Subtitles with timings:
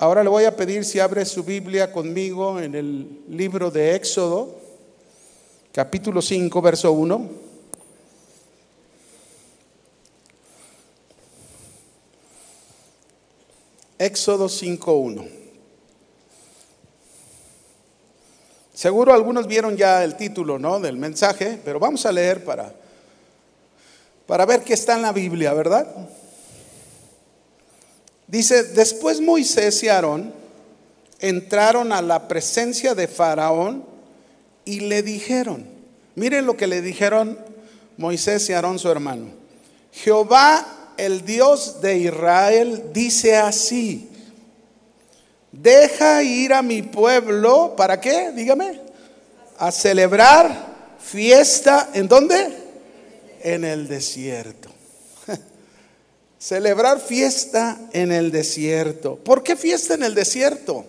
[0.00, 4.56] Ahora le voy a pedir si abre su Biblia conmigo en el libro de Éxodo,
[5.72, 7.30] capítulo 5, verso 1.
[13.98, 15.28] Éxodo 5.1.
[18.72, 20.80] Seguro algunos vieron ya el título ¿no?
[20.80, 22.72] del mensaje, pero vamos a leer para,
[24.26, 25.94] para ver qué está en la Biblia, ¿verdad?
[28.30, 30.32] Dice, después Moisés y Aarón
[31.18, 33.84] entraron a la presencia de Faraón
[34.64, 35.66] y le dijeron,
[36.14, 37.36] miren lo que le dijeron
[37.96, 39.30] Moisés y Aarón su hermano,
[39.92, 44.08] Jehová el Dios de Israel dice así,
[45.50, 48.30] deja ir a mi pueblo, ¿para qué?
[48.30, 48.80] Dígame,
[49.58, 50.68] a celebrar
[51.00, 52.56] fiesta, ¿en dónde?
[53.42, 54.69] En el desierto
[56.40, 59.16] celebrar fiesta en el desierto.
[59.16, 60.86] ¿Por qué fiesta en el desierto?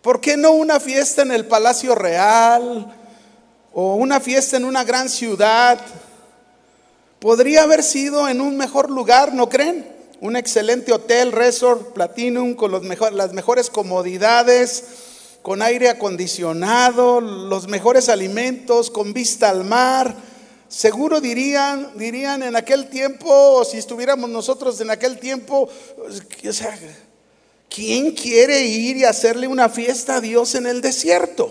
[0.00, 2.96] ¿Por qué no una fiesta en el Palacio Real
[3.74, 5.80] o una fiesta en una gran ciudad?
[7.18, 9.96] Podría haber sido en un mejor lugar, ¿no creen?
[10.20, 14.84] Un excelente hotel, resort, platinum, con las mejores comodidades,
[15.42, 20.29] con aire acondicionado, los mejores alimentos, con vista al mar
[20.70, 25.68] Seguro dirían, dirían en aquel tiempo, si estuviéramos nosotros en aquel tiempo,
[27.68, 31.50] ¿quién quiere ir y hacerle una fiesta a Dios en el desierto?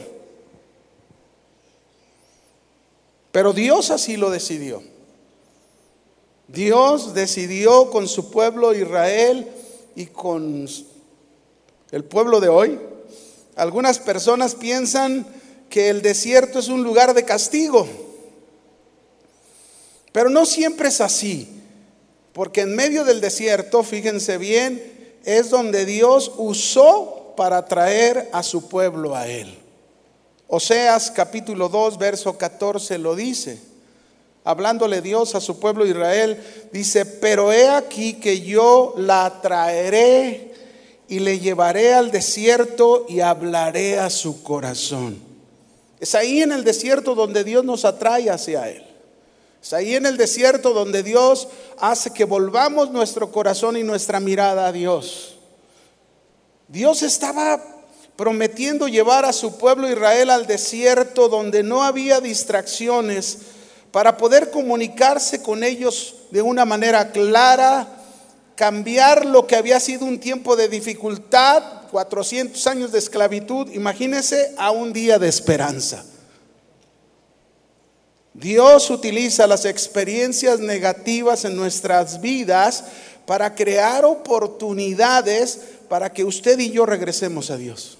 [3.33, 4.81] Pero Dios así lo decidió.
[6.47, 9.49] Dios decidió con su pueblo Israel
[9.97, 10.65] y con
[11.91, 12.79] el pueblo de hoy.
[13.57, 15.27] Algunas personas piensan
[15.69, 17.85] que el desierto es un lugar de castigo.
[20.11, 21.47] Pero no siempre es así,
[22.33, 28.67] porque en medio del desierto, fíjense bien, es donde Dios usó para traer a su
[28.67, 29.57] pueblo a él.
[30.47, 33.61] Oseas capítulo 2, verso 14 lo dice.
[34.43, 36.41] Hablándole Dios a su pueblo Israel,
[36.71, 40.53] dice, pero he aquí que yo la traeré
[41.07, 45.21] y le llevaré al desierto y hablaré a su corazón.
[45.99, 48.88] Es ahí en el desierto donde Dios nos atrae hacia Él.
[49.61, 51.47] Es ahí en el desierto donde Dios
[51.79, 55.35] hace que volvamos nuestro corazón y nuestra mirada a Dios.
[56.67, 57.61] Dios estaba
[58.15, 63.39] prometiendo llevar a su pueblo Israel al desierto donde no había distracciones
[63.91, 67.87] para poder comunicarse con ellos de una manera clara,
[68.55, 74.71] cambiar lo que había sido un tiempo de dificultad, 400 años de esclavitud, imagínense a
[74.71, 76.05] un día de esperanza.
[78.33, 82.83] Dios utiliza las experiencias negativas en nuestras vidas
[83.25, 85.59] para crear oportunidades
[85.89, 87.97] para que usted y yo regresemos a Dios.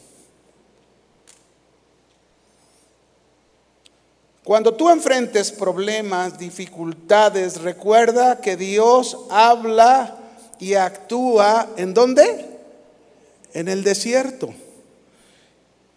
[4.44, 10.18] Cuando tú enfrentes problemas, dificultades, recuerda que Dios habla
[10.60, 12.48] y actúa en dónde?
[13.54, 14.52] En el desierto.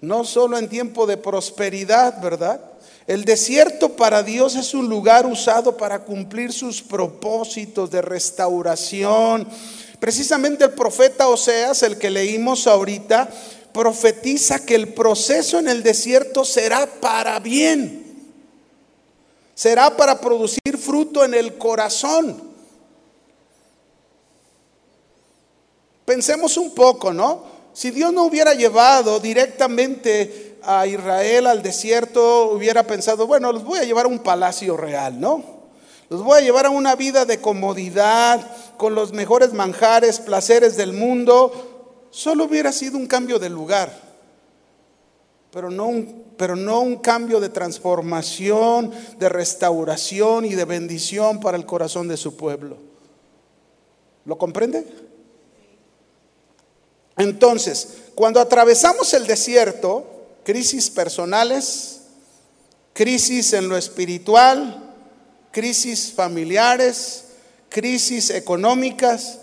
[0.03, 2.72] No solo en tiempo de prosperidad, ¿verdad?
[3.13, 9.47] El desierto para Dios es un lugar usado para cumplir sus propósitos de restauración.
[10.01, 13.29] Precisamente el profeta Oseas, el que leímos ahorita,
[13.71, 18.03] profetiza que el proceso en el desierto será para bien.
[19.55, 22.43] Será para producir fruto en el corazón.
[26.07, 27.45] Pensemos un poco, ¿no?
[27.75, 33.79] Si Dios no hubiera llevado directamente a Israel al desierto hubiera pensado, bueno, los voy
[33.79, 35.63] a llevar a un palacio real, ¿no?
[36.09, 38.41] Los voy a llevar a una vida de comodidad,
[38.77, 42.07] con los mejores manjares, placeres del mundo.
[42.11, 43.91] Solo hubiera sido un cambio de lugar,
[45.51, 51.57] pero no un, pero no un cambio de transformación, de restauración y de bendición para
[51.57, 52.77] el corazón de su pueblo.
[54.25, 54.87] ¿Lo comprende?
[57.17, 60.12] Entonces, cuando atravesamos el desierto,
[60.45, 62.01] crisis personales,
[62.93, 64.91] crisis en lo espiritual,
[65.51, 67.25] crisis familiares,
[67.69, 69.39] crisis económicas,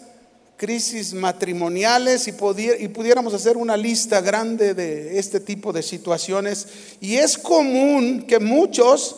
[0.57, 6.68] crisis matrimoniales y, y, pudiéramos hacer una lista grande de este tipo de situaciones.
[7.00, 9.16] Y es común que muchos,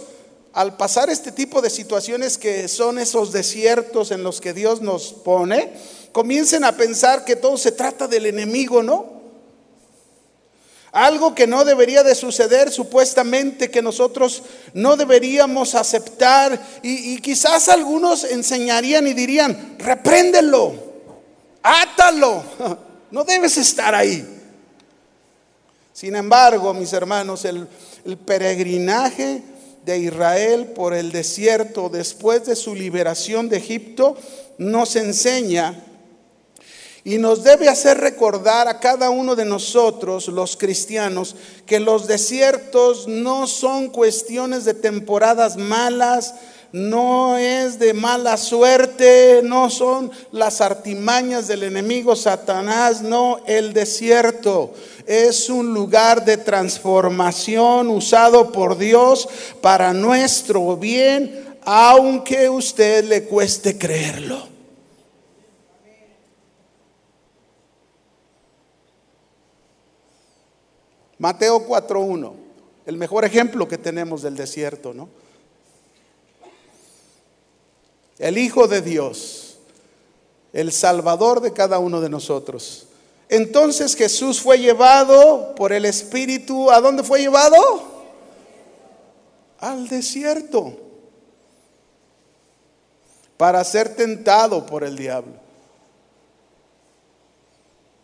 [0.53, 5.13] al pasar este tipo de situaciones que son esos desiertos en los que Dios nos
[5.13, 5.73] pone,
[6.11, 9.20] comiencen a pensar que todo se trata del enemigo, ¿no?
[10.91, 14.43] Algo que no debería de suceder supuestamente, que nosotros
[14.73, 16.61] no deberíamos aceptar.
[16.83, 20.73] Y, quizás algunos enseñarían y dirían, repréndelo,
[21.63, 22.43] átalo.
[23.11, 24.27] no debes estar ahí.
[25.93, 27.67] Sin embargo, mis hermanos, el,
[28.03, 29.43] el peregrinaje
[29.85, 34.17] de Israel por el desierto después de su liberación de Egipto
[34.57, 35.85] nos enseña
[37.03, 43.07] y nos debe hacer recordar a cada uno de nosotros, los cristianos, que los desiertos
[43.07, 46.35] no son cuestiones de temporadas malas,
[46.71, 54.73] no es de mala suerte, no son las artimañas del enemigo Satanás, no, el desierto
[55.05, 59.27] es un lugar de transformación usado por Dios
[59.59, 64.50] para nuestro bien, aunque usted le cueste creerlo.
[71.21, 72.33] Mateo 4.1,
[72.87, 75.07] el mejor ejemplo que tenemos del desierto, ¿no?
[78.17, 79.59] El Hijo de Dios,
[80.51, 82.87] el Salvador de cada uno de nosotros.
[83.29, 87.83] Entonces Jesús fue llevado por el Espíritu, ¿a dónde fue llevado?
[89.59, 90.75] Al desierto,
[93.37, 95.50] para ser tentado por el diablo.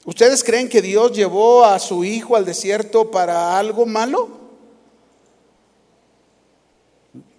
[0.07, 4.29] ¿Ustedes creen que Dios llevó a su hijo al desierto para algo malo?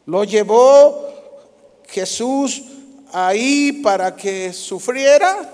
[0.05, 1.09] ¿Lo llevó
[1.88, 2.62] Jesús
[3.11, 5.50] ahí para que sufriera?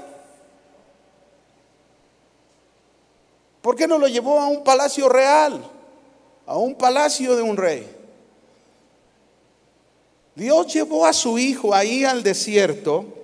[3.63, 5.65] ¿Por qué no lo llevó a un palacio real?
[6.47, 7.89] A un palacio de un rey.
[10.35, 13.24] Dios llevó a su hijo ahí al desierto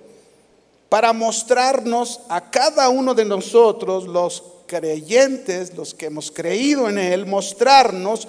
[0.91, 7.25] para mostrarnos a cada uno de nosotros, los creyentes, los que hemos creído en Él,
[7.25, 8.27] mostrarnos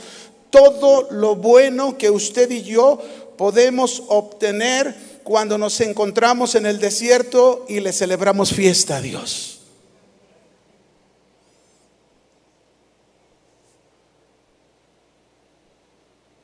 [0.48, 3.00] todo lo bueno que usted y yo
[3.36, 4.94] podemos obtener
[5.24, 9.58] cuando nos encontramos en el desierto y le celebramos fiesta a Dios.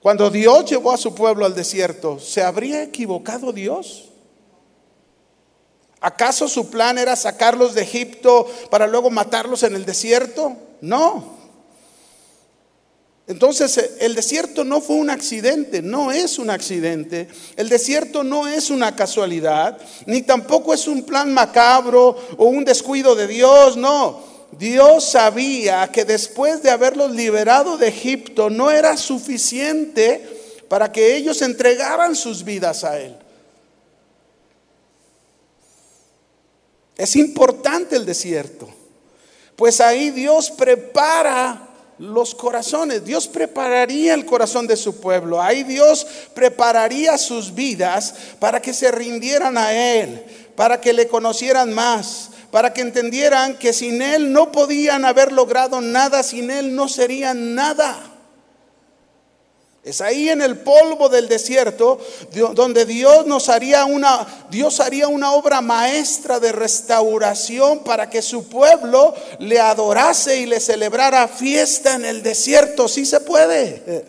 [0.01, 4.09] Cuando Dios llevó a su pueblo al desierto, ¿se habría equivocado Dios?
[6.01, 10.57] ¿Acaso su plan era sacarlos de Egipto para luego matarlos en el desierto?
[10.81, 11.39] No.
[13.27, 17.29] Entonces el desierto no fue un accidente, no es un accidente.
[17.57, 23.15] El desierto no es una casualidad, ni tampoco es un plan macabro o un descuido
[23.15, 24.27] de Dios, no.
[24.53, 30.27] Dios sabía que después de haberlos liberado de Egipto no era suficiente
[30.69, 33.15] para que ellos entregaran sus vidas a Él.
[36.99, 38.69] Es importante el desierto,
[39.57, 41.69] pues ahí Dios prepara
[41.99, 43.05] los corazones.
[43.05, 45.41] Dios prepararía el corazón de su pueblo.
[45.41, 50.25] Ahí Dios prepararía sus vidas para que se rindieran a Él,
[50.57, 55.81] para que le conocieran más, para que entendieran que sin Él no podían haber logrado
[55.81, 58.08] nada, sin Él no serían nada.
[59.85, 61.99] Es ahí en el polvo del desierto
[62.55, 68.49] donde Dios nos haría una Dios haría una obra maestra de restauración para que su
[68.49, 72.89] pueblo le adorase y le celebrara fiesta en el desierto.
[72.89, 74.05] Sí se puede.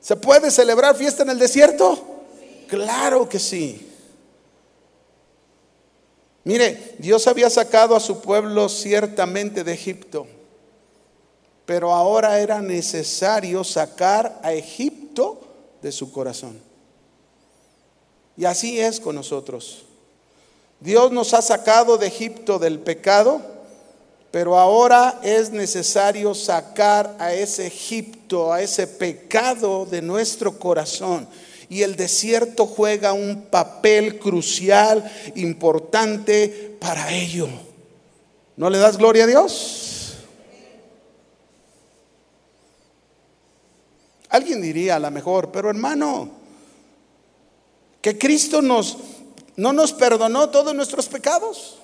[0.00, 2.22] ¿Se puede celebrar fiesta en el desierto?
[2.68, 3.90] Claro que sí.
[6.44, 10.26] Mire, Dios había sacado a su pueblo ciertamente de Egipto
[11.66, 15.40] pero ahora era necesario sacar a Egipto
[15.82, 16.58] de su corazón.
[18.36, 19.84] Y así es con nosotros.
[20.80, 23.40] Dios nos ha sacado de Egipto del pecado,
[24.30, 31.28] pero ahora es necesario sacar a ese Egipto, a ese pecado de nuestro corazón.
[31.70, 37.48] Y el desierto juega un papel crucial, importante para ello.
[38.56, 39.83] ¿No le das gloria a Dios?
[44.34, 46.28] Alguien diría a lo mejor, pero hermano,
[48.02, 48.96] que Cristo nos,
[49.54, 51.78] no nos perdonó todos nuestros pecados.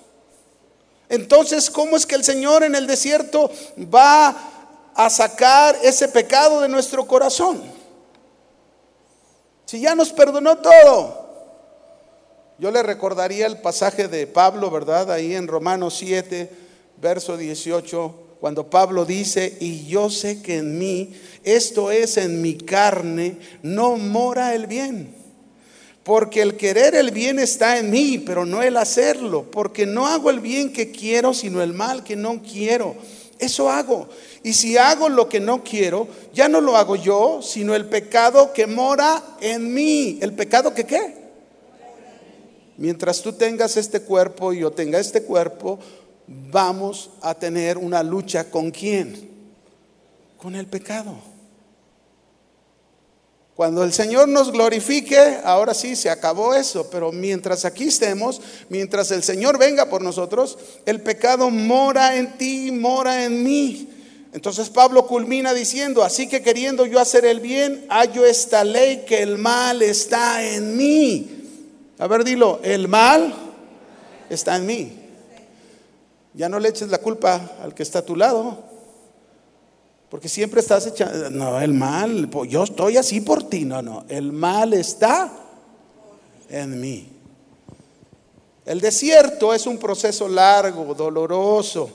[1.09, 3.53] Entonces, ¿cómo es que el Señor en el desierto
[3.95, 4.37] va
[4.97, 7.63] a sacar ese pecado de nuestro corazón?
[9.67, 11.31] Si ya nos perdonó todo.
[12.59, 15.13] Yo le recordaría el pasaje de Pablo, ¿verdad?
[15.13, 16.51] Ahí en Romanos 7,
[17.01, 21.13] verso 18 cuando Pablo dice, y yo sé que en mí,
[21.45, 25.15] esto es en mi carne, no mora el bien.
[26.03, 29.51] Porque el querer el bien está en mí, pero no el hacerlo.
[29.51, 32.97] Porque no hago el bien que quiero, sino el mal que no quiero.
[33.39, 34.09] Eso hago.
[34.43, 38.55] Y si hago lo que no quiero, ya no lo hago yo, sino el pecado
[38.55, 40.19] que mora en mí.
[40.23, 41.21] ¿El pecado que qué?
[42.79, 45.79] Mientras tú tengas este cuerpo y yo tenga este cuerpo,
[46.31, 49.31] vamos a tener una lucha con quién?
[50.39, 51.17] Con el pecado.
[53.57, 59.11] Cuando el Señor nos glorifique, ahora sí se acabó eso, pero mientras aquí estemos, mientras
[59.11, 60.57] el Señor venga por nosotros,
[60.87, 63.91] el pecado mora en ti, mora en mí.
[64.33, 69.23] Entonces Pablo culmina diciendo, así que queriendo yo hacer el bien, hallo esta ley que
[69.23, 71.45] el mal está en mí.
[71.99, 73.35] A ver, dilo, el mal
[74.31, 75.00] está en mí.
[76.35, 78.59] Ya no le eches la culpa al que está a tu lado.
[80.11, 84.33] Porque siempre estás echando, no, el mal, yo estoy así por ti, no, no, el
[84.33, 85.31] mal está
[86.49, 87.09] en mí.
[88.67, 91.91] El desierto es un proceso largo, doloroso,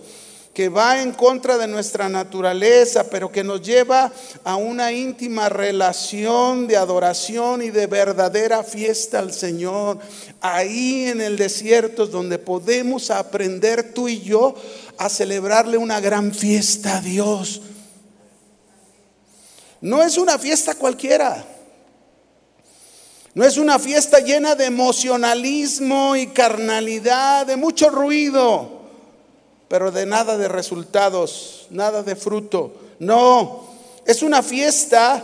[0.56, 4.10] que va en contra de nuestra naturaleza, pero que nos lleva
[4.46, 10.00] a una íntima relación de adoración y de verdadera fiesta al Señor.
[10.40, 14.56] Ahí en el desierto es donde podemos aprender tú y yo
[14.98, 17.62] a celebrarle una gran fiesta a Dios.
[19.82, 21.46] No es una fiesta cualquiera.
[23.34, 28.75] No es una fiesta llena de emocionalismo y carnalidad, de mucho ruido
[29.68, 32.74] pero de nada de resultados, nada de fruto.
[33.00, 33.68] No,
[34.06, 35.24] es una fiesta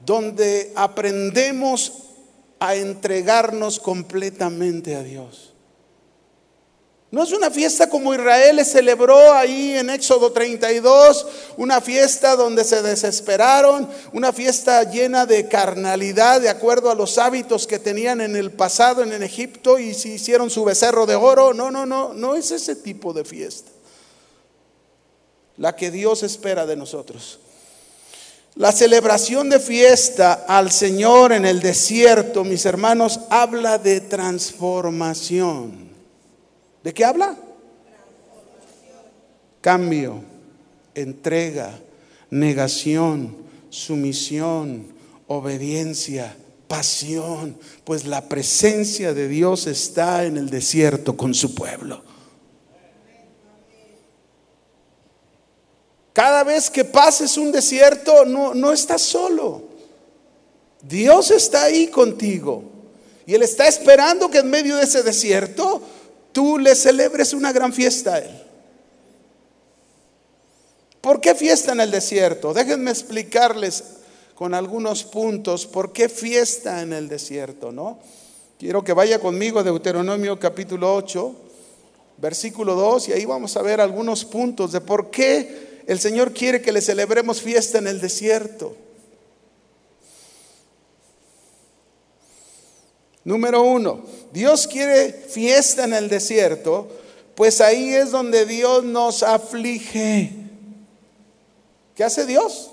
[0.00, 1.92] donde aprendemos
[2.60, 5.47] a entregarnos completamente a Dios.
[7.10, 12.82] No es una fiesta como Israel celebró ahí en Éxodo 32, una fiesta donde se
[12.82, 18.50] desesperaron, una fiesta llena de carnalidad de acuerdo a los hábitos que tenían en el
[18.50, 21.54] pasado en Egipto y se hicieron su becerro de oro.
[21.54, 23.70] No, no, no, no es ese tipo de fiesta.
[25.56, 27.38] La que Dios espera de nosotros.
[28.54, 35.87] La celebración de fiesta al Señor en el desierto, mis hermanos, habla de transformación.
[36.88, 37.36] ¿De qué habla?
[39.60, 40.22] Cambio,
[40.94, 41.78] entrega,
[42.30, 43.36] negación,
[43.68, 44.86] sumisión,
[45.26, 46.34] obediencia,
[46.66, 52.02] pasión, pues la presencia de Dios está en el desierto con su pueblo.
[56.14, 59.64] Cada vez que pases un desierto, no, no estás solo.
[60.80, 62.62] Dios está ahí contigo.
[63.26, 65.82] Y Él está esperando que en medio de ese desierto
[66.38, 68.30] tú le celebres una gran fiesta a Él.
[71.00, 72.54] ¿Por qué fiesta en el desierto?
[72.54, 73.82] Déjenme explicarles
[74.36, 77.98] con algunos puntos por qué fiesta en el desierto, ¿no?
[78.56, 81.34] Quiero que vaya conmigo a Deuteronomio capítulo 8,
[82.18, 86.62] versículo 2, y ahí vamos a ver algunos puntos de por qué el Señor quiere
[86.62, 88.76] que le celebremos fiesta en el desierto.
[93.28, 94.00] Número uno,
[94.32, 96.88] Dios quiere fiesta en el desierto,
[97.34, 100.32] pues ahí es donde Dios nos aflige.
[101.94, 102.70] ¿Qué hace Dios?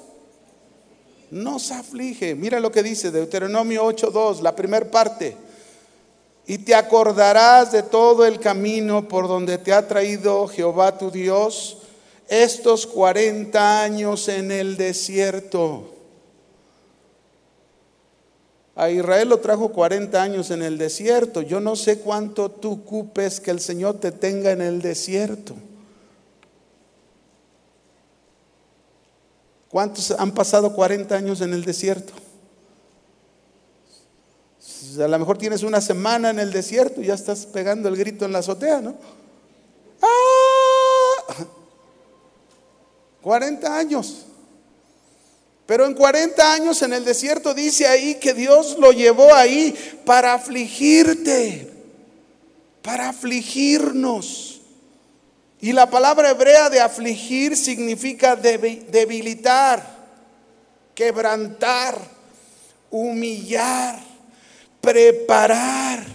[1.29, 2.35] Nos aflige.
[2.35, 5.35] Mira lo que dice Deuteronomio 8.2, la primera parte.
[6.47, 11.79] Y te acordarás de todo el camino por donde te ha traído Jehová tu Dios
[12.29, 15.94] estos 40 años en el desierto
[18.75, 21.41] a Israel lo trajo 40 años en el desierto.
[21.41, 25.55] Yo no sé cuánto tú cupes que el Señor te tenga en el desierto.
[29.69, 32.13] ¿Cuántos han pasado 40 años en el desierto?
[35.01, 38.25] A lo mejor tienes una semana en el desierto y ya estás pegando el grito
[38.25, 38.95] en la azotea, ¿no?
[40.01, 41.45] ¡Ah!
[43.21, 44.25] 40 años.
[45.65, 49.73] Pero en 40 años en el desierto dice ahí que Dios lo llevó ahí
[50.05, 51.71] para afligirte,
[52.83, 54.61] para afligirnos.
[55.59, 59.83] Y la palabra hebrea de afligir significa debilitar,
[60.93, 61.97] quebrantar,
[62.91, 63.99] humillar,
[64.81, 66.05] preparar.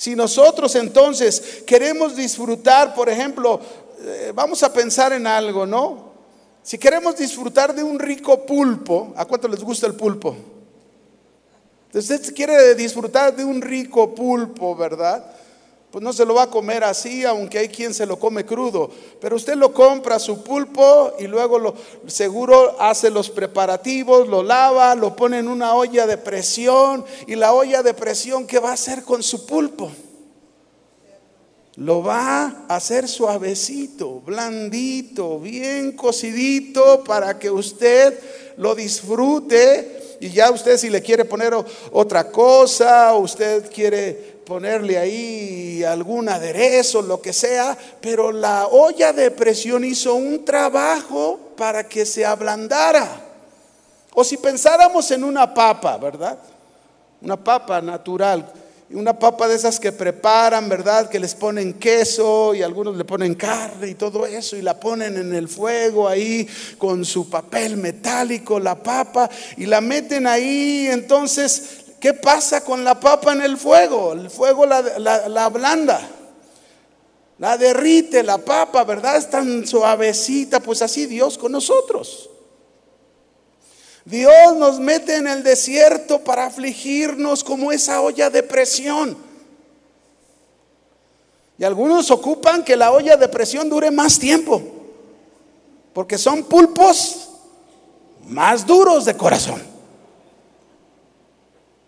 [0.00, 3.60] Si nosotros entonces queremos disfrutar, por ejemplo,
[4.02, 6.10] eh, vamos a pensar en algo, ¿no?
[6.62, 10.36] Si queremos disfrutar de un rico pulpo, ¿a cuánto les gusta el pulpo?
[11.92, 15.24] Usted quiere disfrutar de un rico pulpo, ¿verdad?
[15.90, 18.90] Pues no se lo va a comer así, aunque hay quien se lo come crudo.
[19.20, 21.74] Pero usted lo compra su pulpo y luego lo
[22.06, 27.52] seguro hace los preparativos, lo lava, lo pone en una olla de presión y la
[27.52, 29.90] olla de presión ¿qué va a hacer con su pulpo?
[31.76, 38.18] Lo va a hacer suavecito, blandito, bien cocidito para que usted
[38.56, 41.54] lo disfrute y ya usted si le quiere poner
[41.92, 44.12] otra cosa, usted quiere
[44.44, 51.38] ponerle ahí algún aderezo, lo que sea, pero la olla de presión hizo un trabajo
[51.56, 53.28] para que se ablandara.
[54.12, 56.36] O si pensáramos en una papa, ¿verdad?
[57.22, 58.52] Una papa natural
[58.92, 61.08] una papa de esas que preparan, ¿verdad?
[61.08, 65.16] Que les ponen queso y algunos le ponen carne y todo eso y la ponen
[65.16, 70.88] en el fuego ahí con su papel metálico, la papa, y la meten ahí.
[70.90, 74.12] Entonces, ¿qué pasa con la papa en el fuego?
[74.12, 76.00] El fuego la, la, la ablanda.
[77.38, 79.16] La derrite la papa, ¿verdad?
[79.16, 82.29] Es tan suavecita, pues así Dios con nosotros.
[84.04, 89.16] Dios nos mete en el desierto para afligirnos como esa olla de presión.
[91.58, 94.62] Y algunos ocupan que la olla de presión dure más tiempo,
[95.92, 97.28] porque son pulpos
[98.26, 99.60] más duros de corazón.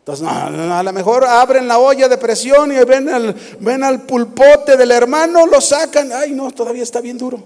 [0.01, 4.91] Entonces, a lo mejor abren la olla de presión y ven, ven al pulpote del
[4.91, 6.13] hermano, lo sacan.
[6.13, 7.43] Ay, no, todavía está bien duro.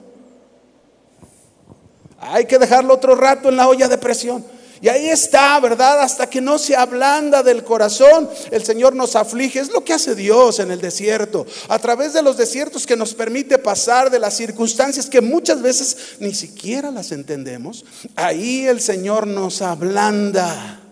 [2.19, 4.56] Hay que dejarlo otro rato en la olla de presión.
[4.81, 6.01] Y ahí está, ¿verdad?
[6.03, 9.59] Hasta que no se ablanda del corazón, el Señor nos aflige.
[9.59, 11.47] Es lo que hace Dios en el desierto.
[11.69, 16.17] A través de los desiertos que nos permite pasar de las circunstancias que muchas veces
[16.21, 17.85] ni siquiera las entendemos.
[18.15, 20.83] Ahí el Señor nos ablanda.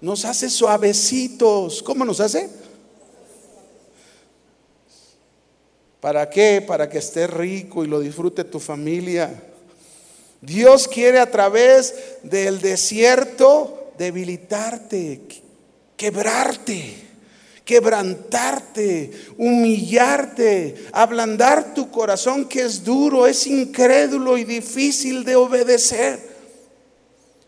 [0.00, 1.82] Nos hace suavecitos.
[1.82, 2.50] ¿Cómo nos hace?
[6.00, 6.62] ¿Para qué?
[6.66, 9.53] Para que esté rico y lo disfrute tu familia.
[10.44, 15.22] Dios quiere a través del desierto debilitarte,
[15.96, 16.94] quebrarte,
[17.64, 26.34] quebrantarte, humillarte, ablandar tu corazón que es duro, es incrédulo y difícil de obedecer.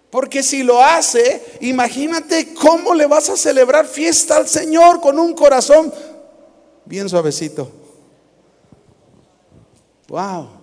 [0.09, 5.35] Porque si lo hace, imagínate cómo le vas a celebrar fiesta al Señor con un
[5.35, 5.93] corazón
[6.87, 7.71] bien suavecito.
[10.09, 10.56] Wow.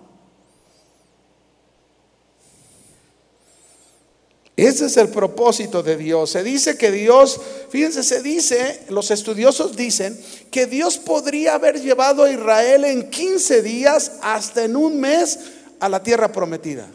[4.56, 6.30] Ese es el propósito de Dios.
[6.30, 7.40] Se dice que Dios,
[7.70, 10.16] fíjense, se dice, los estudiosos dicen
[10.50, 15.40] que Dios podría haber llevado a Israel en 15 días hasta en un mes
[15.80, 16.88] a la tierra prometida.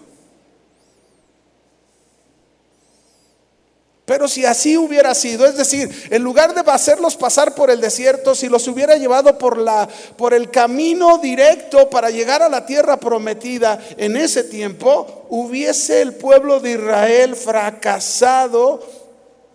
[4.10, 8.34] Pero si así hubiera sido, es decir, en lugar de hacerlos pasar por el desierto,
[8.34, 12.98] si los hubiera llevado por, la, por el camino directo para llegar a la tierra
[12.98, 18.82] prometida en ese tiempo, hubiese el pueblo de Israel fracasado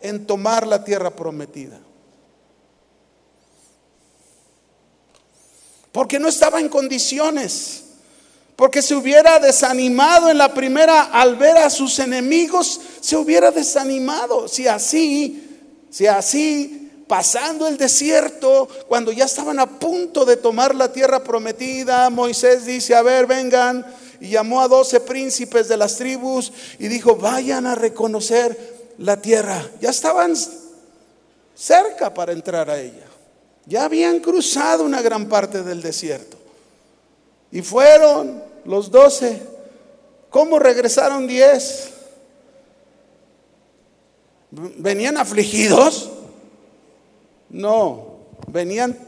[0.01, 1.81] en tomar la tierra prometida.
[5.91, 7.84] Porque no estaba en condiciones.
[8.57, 14.47] Porque se hubiera desanimado en la primera al ver a sus enemigos, se hubiera desanimado.
[14.47, 20.93] Si así, si así, pasando el desierto, cuando ya estaban a punto de tomar la
[20.93, 23.85] tierra prometida, Moisés dice, a ver, vengan,
[24.21, 29.69] y llamó a doce príncipes de las tribus y dijo, vayan a reconocer la tierra.
[29.81, 30.35] Ya estaban
[31.55, 33.07] cerca para entrar a ella.
[33.67, 36.39] Ya habían cruzado una gran parte del desierto.
[37.55, 39.41] Y fueron los doce.
[40.29, 41.93] ¿Cómo regresaron diez?
[44.51, 46.11] ¿Venían afligidos?
[47.49, 48.17] No,
[48.49, 48.99] venían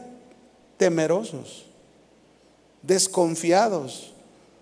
[0.77, 1.65] temerosos,
[2.81, 4.13] desconfiados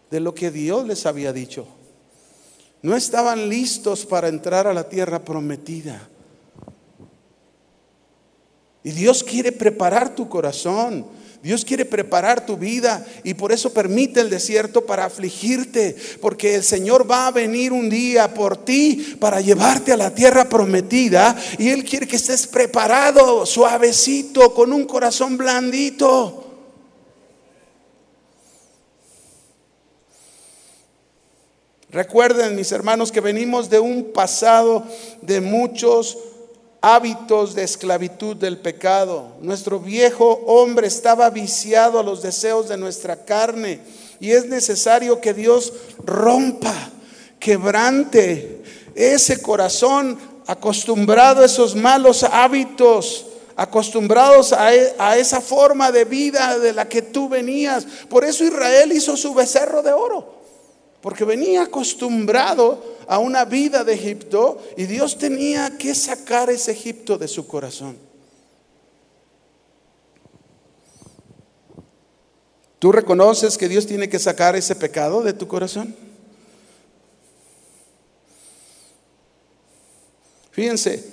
[0.10, 1.67] de lo que Dios les había dicho.
[2.82, 6.10] No estaban listos para entrar a la tierra prometida.
[8.84, 11.06] Y Dios quiere preparar tu corazón.
[11.43, 16.63] Dios quiere preparar tu vida y por eso permite el desierto para afligirte, porque el
[16.63, 21.69] Señor va a venir un día por ti para llevarte a la tierra prometida y
[21.69, 26.41] Él quiere que estés preparado, suavecito, con un corazón blandito.
[31.95, 34.84] Recuerden, mis hermanos, que venimos de un pasado
[35.21, 36.17] de muchos
[36.86, 39.38] hábitos de esclavitud del pecado.
[39.41, 43.80] Nuestro viejo hombre estaba viciado a los deseos de nuestra carne
[44.19, 46.76] y es necesario que Dios rompa,
[47.39, 48.62] quebrante
[48.93, 56.60] ese corazón acostumbrado a esos malos hábitos acostumbrados a, e, a, esa forma de vida
[56.60, 57.88] de la que tú venías.
[58.10, 60.41] Por eso Israel hizo su becerro de oro,
[61.05, 67.19] porque venía acostumbrado a una vida de Egipto y Dios tenía que sacar ese Egipto
[67.19, 67.95] de su corazón.
[72.79, 75.95] ¿Tú reconoces que Dios tiene que sacar ese pecado de tu corazón?
[80.49, 81.07] Fíjense,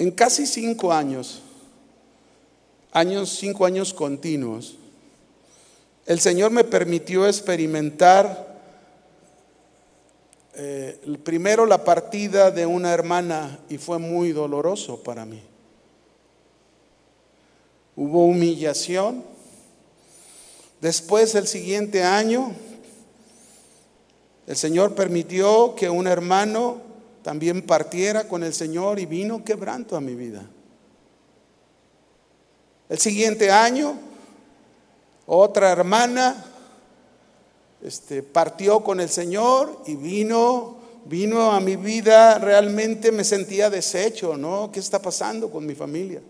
[0.00, 1.42] en casi cinco años,
[2.90, 4.78] años, cinco años continuos,
[6.06, 8.52] el Señor me permitió experimentar
[10.54, 15.42] eh, primero la partida de una hermana y fue muy doloroso para mí.
[17.96, 19.24] Hubo humillación.
[20.80, 22.52] Después, el siguiente año,
[24.46, 26.78] el Señor permitió que un hermano
[27.22, 30.44] también partiera con el Señor y vino quebranto a mi vida.
[32.88, 33.96] El siguiente año,
[35.26, 36.44] otra hermana
[37.82, 44.36] este, partió con el Señor y vino, vino a mi vida, realmente me sentía deshecho,
[44.36, 44.70] ¿no?
[44.72, 46.20] ¿Qué está pasando con mi familia?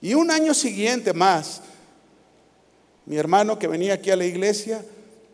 [0.00, 1.60] Y un año siguiente más,
[3.06, 4.84] mi hermano que venía aquí a la iglesia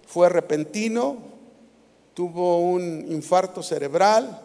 [0.07, 1.17] fue repentino,
[2.15, 4.43] tuvo un infarto cerebral,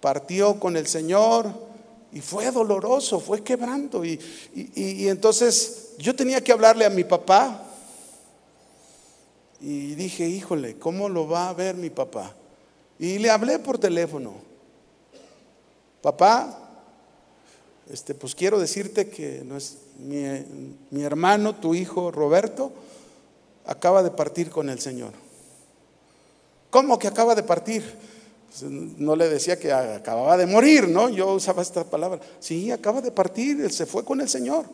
[0.00, 1.69] partió con el Señor
[2.12, 4.04] y fue doloroso, fue quebrando.
[4.04, 4.18] Y,
[4.54, 7.66] y, entonces yo tenía que hablarle a mi papá
[9.60, 12.34] y dije, híjole, ¿cómo lo va a ver mi papá?
[12.98, 14.34] Y le hablé por teléfono,
[16.02, 16.56] papá,
[17.90, 20.24] este, pues quiero decirte que no es, mi,
[20.90, 22.72] mi hermano, tu hijo Roberto,
[23.66, 25.12] acaba de partir con el Señor.
[26.70, 28.09] ¿Cómo que acaba de partir?
[28.50, 31.08] Pues, no le decía que acababa de morir, ¿no?
[31.08, 32.20] Yo usaba esta palabra.
[32.40, 34.66] Sí, acaba de partir, él se fue con el Señor.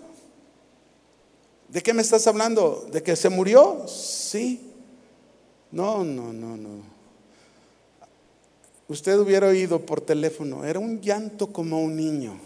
[1.68, 2.88] ¿De qué me estás hablando?
[2.90, 3.86] ¿De que se murió?
[3.86, 4.72] Sí.
[5.70, 6.96] No, no, no, no.
[8.88, 12.38] Usted hubiera oído por teléfono, era un llanto como un niño.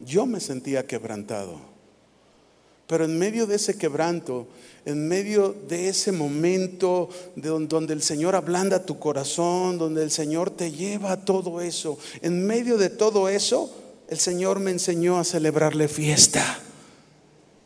[0.00, 1.60] Yo me sentía quebrantado.
[2.90, 4.48] Pero en medio de ese quebranto,
[4.84, 10.72] en medio de ese momento donde el Señor ablanda tu corazón, donde el Señor te
[10.72, 13.72] lleva a todo eso, en medio de todo eso,
[14.08, 16.58] el Señor me enseñó a celebrarle fiesta,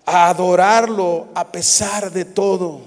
[0.05, 2.83] a adorarlo a pesar de todo.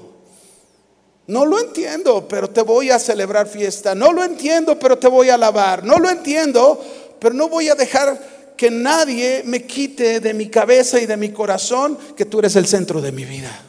[1.26, 3.96] No lo entiendo, pero te voy a celebrar fiesta.
[3.96, 5.84] No lo entiendo, pero te voy a alabar.
[5.84, 6.80] No lo entiendo,
[7.20, 11.30] pero no voy a dejar que nadie me quite de mi cabeza y de mi
[11.30, 13.64] corazón que tú eres el centro de mi vida.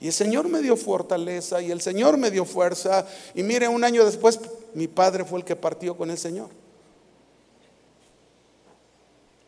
[0.00, 3.04] Y el Señor me dio fortaleza y el Señor me dio fuerza.
[3.34, 4.38] Y mire, un año después
[4.74, 6.50] mi padre fue el que partió con el Señor.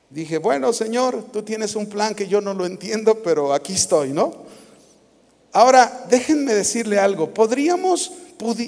[0.08, 4.12] Dije, bueno, Señor, tú tienes un plan que yo no lo entiendo, pero aquí estoy,
[4.12, 4.34] ¿no?
[5.52, 7.32] Ahora, déjenme decirle algo.
[7.32, 8.10] Podríamos,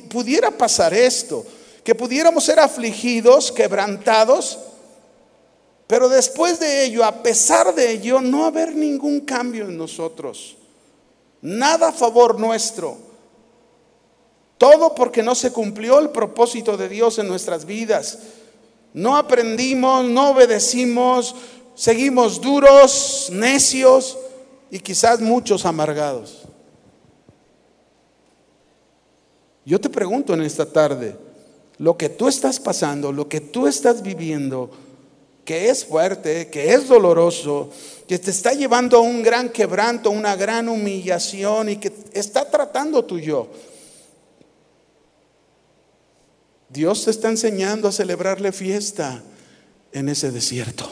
[0.09, 1.45] pudiera pasar esto
[1.85, 4.59] que pudiéramos ser afligidos, quebrantados,
[5.87, 10.57] pero después de ello, a pesar de ello, no haber ningún cambio en nosotros,
[11.41, 12.97] nada a favor nuestro.
[14.57, 18.19] Todo porque no se cumplió el propósito de Dios en nuestras vidas.
[18.95, 21.35] No aprendimos, no obedecimos,
[21.75, 24.17] seguimos duros, necios
[24.71, 26.43] y quizás muchos amargados.
[29.65, 31.17] Yo te pregunto en esta tarde,
[31.79, 34.71] lo que tú estás pasando, lo que tú estás viviendo,
[35.45, 37.71] que es fuerte, que es doloroso,
[38.07, 43.05] que te está llevando a un gran quebranto, una gran humillación y que está tratando
[43.05, 43.49] tu yo.
[46.69, 49.23] Dios te está enseñando a celebrarle fiesta
[49.93, 50.91] en ese desierto.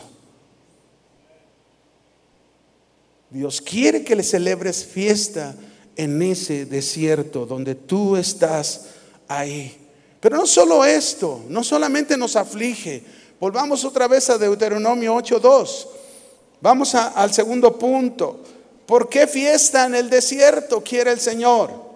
[3.31, 5.55] Dios quiere que le celebres fiesta
[5.97, 8.87] en ese desierto donde tú estás
[9.29, 9.80] ahí.
[10.21, 13.03] Pero no solo esto, no solamente nos aflige.
[13.41, 15.87] Volvamos otra vez a Deuteronomio 8.2.
[16.61, 18.41] Vamos al segundo punto.
[18.85, 21.91] ¿Por qué fiesta en el desierto quiere el Señor?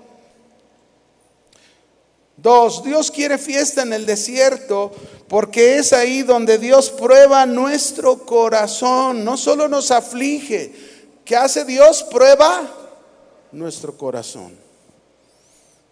[2.36, 4.92] Dos, Dios quiere fiesta en el desierto
[5.28, 9.24] porque es ahí donde Dios prueba nuestro corazón.
[9.24, 10.72] No solo nos aflige.
[11.24, 12.02] ¿Qué hace Dios?
[12.04, 12.70] Prueba
[13.52, 14.56] nuestro corazón.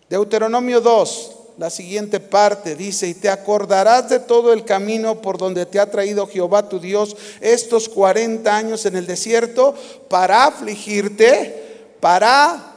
[0.08, 2.76] Deuteronomio 2, la siguiente parte.
[2.76, 6.78] Dice, y te acordarás de todo el camino por donde te ha traído Jehová tu
[6.78, 9.74] Dios estos 40 años en el desierto
[10.08, 12.74] para afligirte, para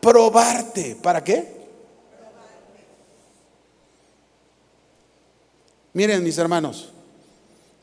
[0.00, 0.96] probarte.
[1.00, 1.62] ¿Para qué?
[5.94, 6.88] Miren mis hermanos,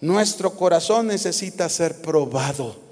[0.02, 2.89] nuestro corazón necesita ser probado.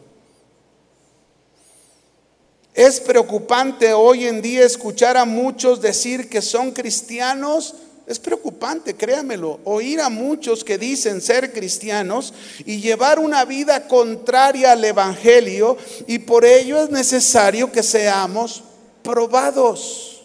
[2.78, 7.74] Es preocupante hoy en día escuchar a muchos decir que son cristianos
[8.06, 12.36] Es preocupante, créamelo, oír a muchos que dicen ser cristianos
[12.68, 18.64] y llevar una vida contraria al Evangelio y por ello es necesario que seamos
[19.02, 20.22] probados.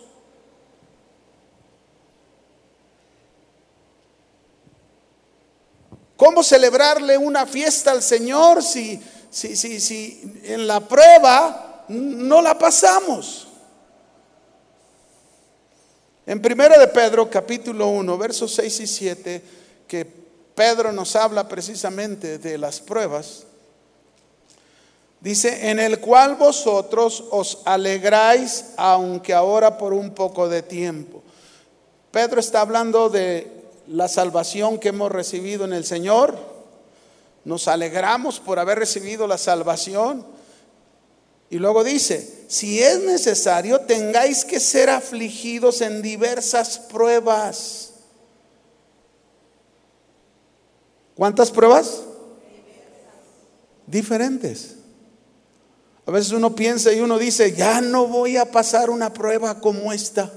[6.18, 12.58] ¿Cómo celebrarle una fiesta al Señor si, si, si, si en la prueba no la
[12.58, 13.48] pasamos?
[16.24, 19.44] En primera de Pedro, capítulo 1, versos 6 y 7,
[19.88, 20.04] que
[20.54, 23.44] Pedro nos habla precisamente de las pruebas,
[25.20, 31.22] dice, en el cual vosotros os alegráis, aunque ahora por un poco de tiempo.
[32.12, 33.50] Pedro está hablando de
[33.88, 36.38] la salvación que hemos recibido en el Señor.
[37.44, 40.24] Nos alegramos por haber recibido la salvación.
[41.52, 47.92] Y luego dice, si es necesario, tengáis que ser afligidos en diversas pruebas.
[51.14, 52.04] ¿Cuántas pruebas?
[53.86, 54.76] Diferentes.
[56.06, 59.92] A veces uno piensa y uno dice, ya no voy a pasar una prueba como
[59.92, 60.32] esta.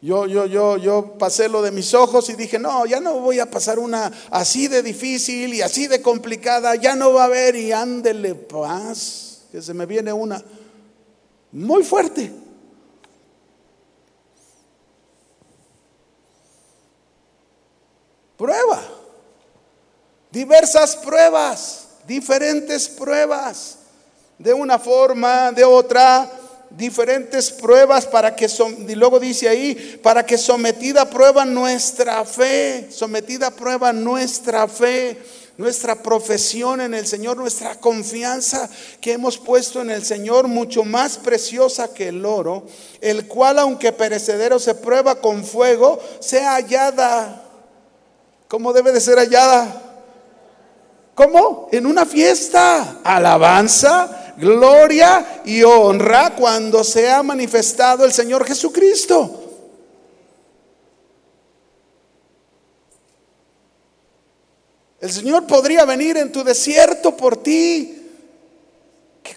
[0.00, 3.40] Yo, yo, yo, yo pasé lo de mis ojos y dije, no, ya no voy
[3.40, 7.56] a pasar una así de difícil y así de complicada, ya no va a haber
[7.56, 10.42] y ándele paz, que se me viene una
[11.50, 12.32] muy fuerte.
[18.36, 18.80] Prueba,
[20.30, 23.78] diversas pruebas, diferentes pruebas,
[24.38, 26.30] de una forma, de otra,
[26.70, 28.46] diferentes pruebas para que,
[28.88, 34.68] y luego dice ahí, para que sometida a prueba nuestra fe, sometida a prueba nuestra
[34.68, 35.18] fe,
[35.56, 38.68] nuestra profesión en el Señor, nuestra confianza
[39.00, 42.64] que hemos puesto en el Señor, mucho más preciosa que el oro,
[43.00, 47.44] el cual aunque perecedero se prueba con fuego, sea hallada.
[48.46, 49.82] ¿Cómo debe de ser hallada?
[51.14, 51.68] ¿Cómo?
[51.72, 53.00] En una fiesta.
[53.02, 59.44] Alabanza gloria y honra cuando se ha manifestado el Señor Jesucristo.
[65.00, 67.94] El Señor podría venir en tu desierto por ti.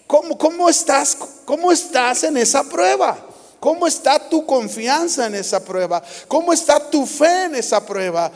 [0.07, 1.15] ¿Cómo, cómo estás?
[1.45, 3.27] ¿Cómo estás en esa prueba?
[3.59, 6.01] ¿Cómo está tu confianza en esa prueba?
[6.27, 8.31] ¿Cómo está tu fe en esa prueba?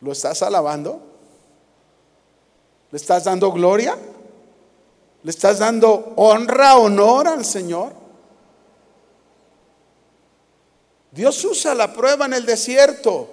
[0.00, 1.03] ¿Lo estás alabando?
[2.94, 3.98] ¿Le estás dando gloria?
[5.24, 7.92] ¿Le estás dando honra, honor al Señor?
[11.10, 13.28] Dios usa la prueba en el desierto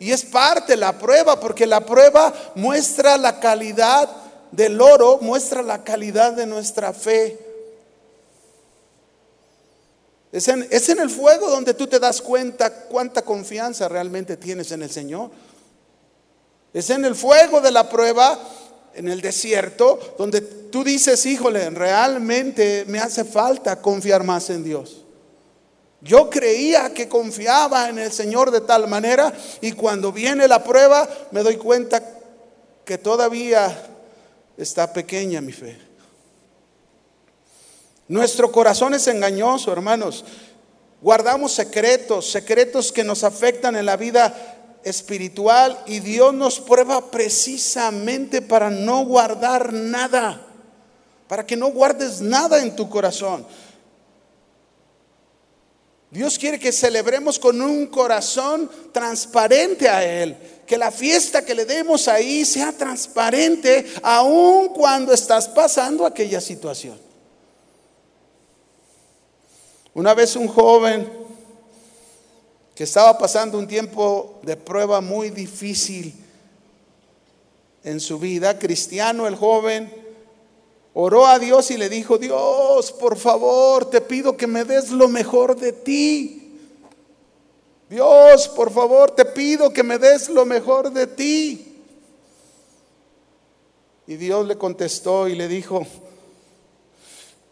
[0.00, 4.10] y es parte de la prueba porque la prueba muestra la calidad
[4.50, 7.38] del oro, muestra la calidad de nuestra fe.
[10.32, 14.72] Es en, es en el fuego donde tú te das cuenta cuánta confianza realmente tienes
[14.72, 15.30] en el Señor.
[16.72, 18.36] Es en el fuego de la prueba
[18.94, 25.04] en el desierto, donde tú dices, híjole, realmente me hace falta confiar más en Dios.
[26.00, 31.08] Yo creía que confiaba en el Señor de tal manera y cuando viene la prueba
[31.30, 32.02] me doy cuenta
[32.84, 33.74] que todavía
[34.58, 35.78] está pequeña mi fe.
[38.06, 40.24] Nuestro corazón es engañoso, hermanos.
[41.00, 44.53] Guardamos secretos, secretos que nos afectan en la vida
[44.84, 50.40] espiritual y Dios nos prueba precisamente para no guardar nada,
[51.28, 53.46] para que no guardes nada en tu corazón.
[56.10, 61.64] Dios quiere que celebremos con un corazón transparente a Él, que la fiesta que le
[61.64, 66.96] demos ahí sea transparente aun cuando estás pasando aquella situación.
[69.92, 71.23] Una vez un joven
[72.74, 76.12] que estaba pasando un tiempo de prueba muy difícil
[77.84, 79.92] en su vida, cristiano el joven,
[80.94, 85.06] oró a Dios y le dijo, Dios, por favor, te pido que me des lo
[85.06, 86.40] mejor de ti.
[87.88, 91.82] Dios, por favor, te pido que me des lo mejor de ti.
[94.06, 95.86] Y Dios le contestó y le dijo,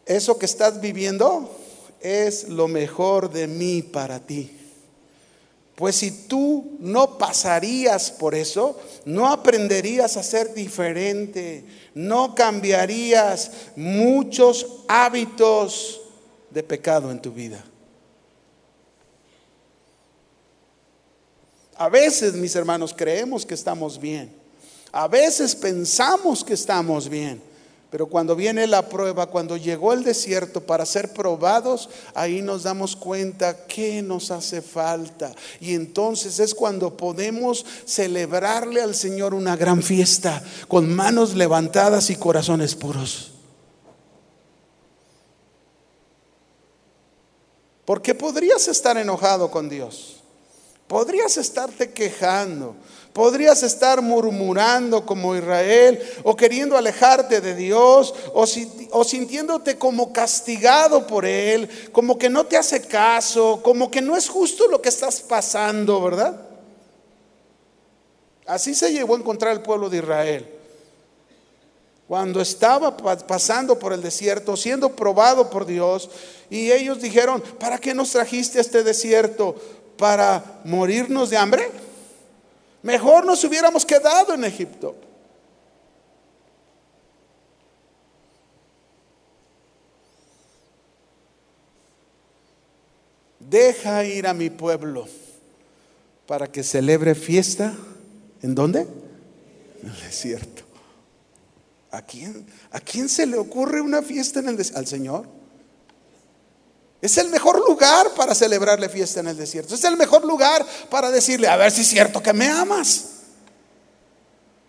[0.04, 1.48] eso que estás viviendo
[2.00, 4.61] es lo mejor de mí para ti.
[5.82, 14.64] Pues si tú no pasarías por eso, no aprenderías a ser diferente, no cambiarías muchos
[14.86, 16.00] hábitos
[16.50, 17.64] de pecado en tu vida.
[21.74, 24.32] A veces, mis hermanos, creemos que estamos bien.
[24.92, 27.42] A veces pensamos que estamos bien.
[27.92, 32.96] Pero cuando viene la prueba, cuando llegó el desierto para ser probados, ahí nos damos
[32.96, 35.30] cuenta que nos hace falta.
[35.60, 42.16] Y entonces es cuando podemos celebrarle al Señor una gran fiesta con manos levantadas y
[42.16, 43.32] corazones puros.
[47.84, 50.16] Porque podrías estar enojado con Dios.
[50.86, 52.74] Podrías estarte quejando.
[53.12, 61.26] Podrías estar murmurando como Israel o queriendo alejarte de Dios o, sintiéndote como castigado por
[61.26, 65.20] Él, como que no te hace caso, como que no es justo lo que estás
[65.20, 66.40] pasando, ¿verdad?
[68.46, 70.48] Así se llegó a encontrar el pueblo de Israel.
[72.08, 76.08] Cuando estaba pasando por el desierto, siendo probado por Dios,
[76.48, 79.54] y ellos dijeron, ¿para qué nos trajiste a este desierto?
[79.98, 81.70] ¿Para morirnos de hambre?
[82.82, 84.96] Mejor nos hubiéramos quedado en Egipto.
[93.38, 95.06] Deja ir a mi pueblo
[96.26, 97.76] para que celebre fiesta.
[98.40, 98.86] ¿En dónde?
[99.82, 100.62] En el desierto.
[101.90, 104.78] ¿A quién, ¿A quién se le ocurre una fiesta en el desierto?
[104.80, 105.41] ¿Al Señor?
[107.02, 109.74] Es el mejor lugar para celebrarle fiesta en el desierto.
[109.74, 113.06] Es el mejor lugar para decirle, a ver si es cierto que me amas.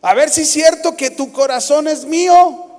[0.02, 2.72] A ver si es cierto que tu corazón es mío.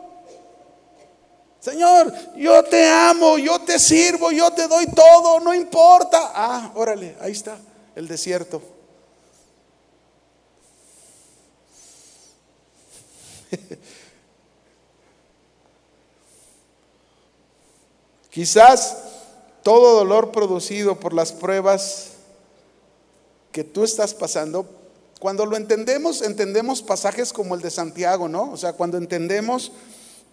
[1.60, 6.32] Señor, yo te amo, yo te sirvo, yo te doy todo, no importa.
[6.34, 7.56] Ah, órale, ahí está
[7.94, 8.60] el desierto.
[18.30, 19.03] Quizás
[19.64, 22.10] todo dolor producido por las pruebas
[23.50, 24.68] que tú estás pasando,
[25.18, 28.52] cuando lo entendemos, entendemos pasajes como el de Santiago, ¿no?
[28.52, 29.72] O sea, cuando entendemos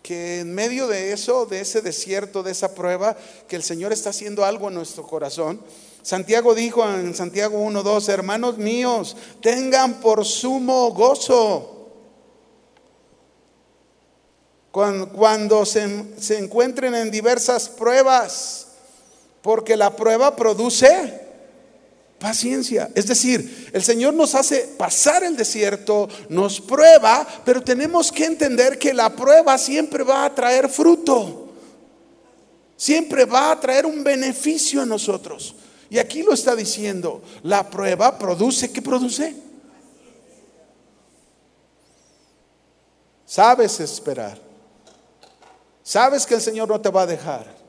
[0.04, 3.16] que en medio de eso, de ese desierto, de esa prueba,
[3.48, 5.62] que el Señor está haciendo algo en nuestro corazón.
[6.02, 11.78] Santiago dijo en Santiago 1.2, hermanos míos, tengan por sumo gozo
[14.72, 18.71] cuando, se, se encuentren en diversas pruebas
[19.42, 21.22] porque la prueba produce
[22.22, 22.90] paciencia.
[22.94, 28.78] Es decir, el Señor nos hace pasar el desierto, nos prueba, pero tenemos que entender
[28.78, 31.50] que la prueba siempre va a traer fruto.
[32.78, 35.56] Siempre va a traer un beneficio a nosotros.
[35.90, 39.36] Y aquí lo está diciendo, la prueba produce, ¿qué produce?
[43.26, 44.40] Sabes esperar.
[45.84, 47.61] Sabes que el Señor no te va a dejar.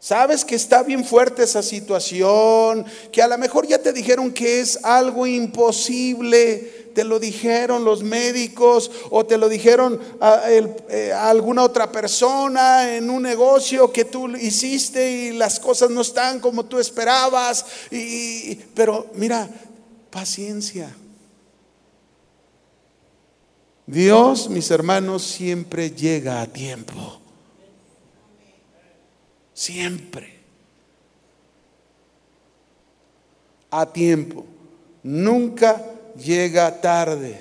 [0.00, 4.60] Sabes que está bien fuerte esa situación, que a lo mejor ya te dijeron que
[4.60, 11.62] es algo imposible, te lo dijeron los médicos o te lo dijeron a, eh, alguna
[11.62, 16.78] otra persona en un negocio que tú hiciste y las cosas no están como tú
[16.78, 17.66] esperabas.
[17.90, 19.50] Y, pero mira,
[20.08, 20.96] paciencia.
[23.86, 27.20] Dios, mis hermanos, siempre llega a tiempo.
[29.60, 30.40] Siempre.
[33.70, 34.46] A tiempo.
[35.02, 35.84] Nunca
[36.16, 37.38] llega tarde.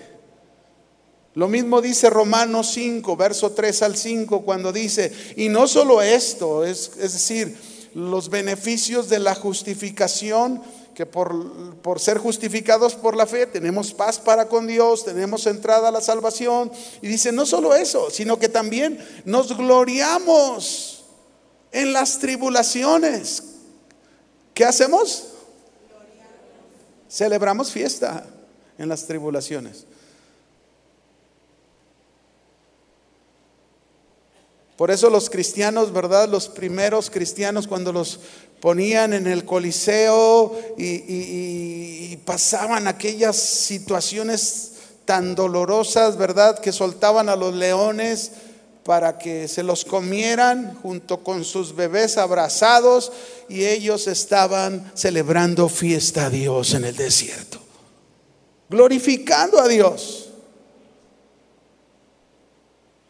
[1.36, 6.66] Lo mismo dice Romanos 5, verso 3 al 5, cuando dice, y no solo esto,
[6.66, 7.58] es, es decir,
[7.94, 10.62] los beneficios de la justificación,
[10.94, 15.88] que por, por, ser justificados por la fe tenemos paz para con Dios, tenemos entrada
[15.88, 16.70] a la salvación.
[17.02, 20.99] Y dice, no solo eso, sino que también nos gloriamos
[21.72, 23.44] en las tribulaciones.
[24.54, 25.26] ¿Qué hacemos?
[27.10, 28.26] Celebramos fiesta
[28.78, 29.86] en las tribulaciones.
[34.80, 36.30] Por eso los cristianos, ¿verdad?
[36.30, 38.22] Los primeros cristianos cuando los
[38.62, 44.74] ponían en el coliseo y, pasaban aquellas situaciones
[45.06, 46.60] tan dolorosas, ¿verdad?
[46.60, 48.32] Que soltaban a los leones
[48.90, 53.12] para que se los comieran junto con sus bebés abrazados
[53.48, 57.60] y ellos estaban celebrando fiesta a Dios en el desierto,
[58.68, 60.30] glorificando a Dios.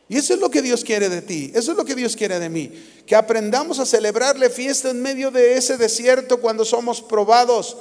[0.10, 2.40] Y eso es lo que Dios quiere de ti, eso es lo que Dios quiere
[2.40, 2.74] de mí,
[3.06, 7.78] que aprendamos a celebrarle fiesta en medio de ese desierto cuando somos probados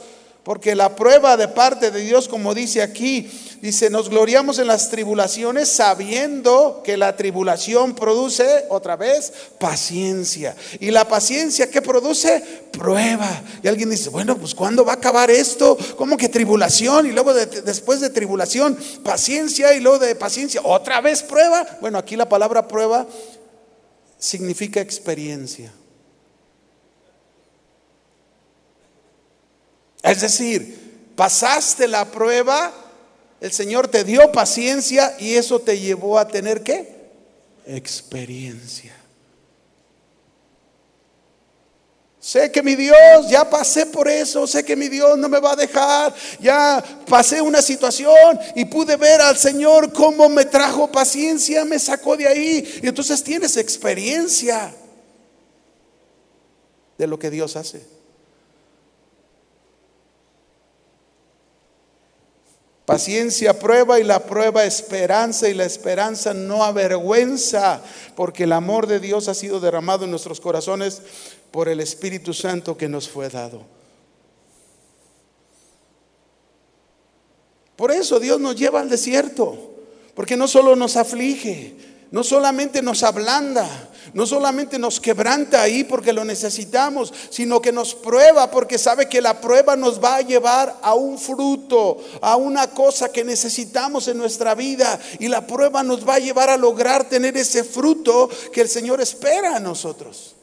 [0.48, 3.30] porque la prueba de parte de Dios, como dice aquí,
[3.60, 10.56] dice, nos gloriamos en las tribulaciones sabiendo que la tribulación produce, otra vez, paciencia.
[10.80, 12.42] Y la paciencia, ¿qué produce?
[12.72, 13.28] Prueba.
[13.62, 15.76] Y alguien dice, bueno, pues ¿cuándo va a acabar esto?
[15.98, 17.04] ¿Cómo que tribulación?
[17.04, 21.76] Y luego después de tribulación, paciencia y luego de paciencia, otra vez prueba.
[21.82, 23.06] Bueno, aquí la palabra prueba
[24.18, 25.70] significa experiencia.
[30.08, 32.72] Es decir, pasaste la prueba,
[33.40, 37.10] el Señor te dio paciencia y eso te llevó a tener qué?
[37.66, 38.94] Experiencia.
[42.18, 42.96] Sé que mi Dios,
[43.30, 47.40] ya pasé por eso, sé que mi Dios no me va a dejar, ya pasé
[47.40, 52.80] una situación y pude ver al Señor cómo me trajo paciencia, me sacó de ahí.
[52.82, 54.74] Y entonces tienes experiencia
[56.96, 57.97] de lo que Dios hace.
[62.88, 67.82] Paciencia prueba y la prueba esperanza y la esperanza no avergüenza,
[68.16, 71.02] porque el amor de Dios ha sido derramado en nuestros corazones
[71.50, 73.60] por el Espíritu Santo que nos fue dado.
[77.76, 79.74] Por eso Dios nos lleva al desierto,
[80.14, 81.76] porque no solo nos aflige,
[82.10, 87.94] no solamente nos ablanda, no solamente nos quebranta ahí porque lo necesitamos, sino que nos
[87.94, 92.70] prueba porque sabe que la prueba nos va a llevar a un fruto, a una
[92.70, 94.98] cosa que necesitamos en nuestra vida.
[95.18, 99.00] Y la prueba nos va a llevar a lograr tener ese fruto que el Señor
[99.00, 100.34] espera a nosotros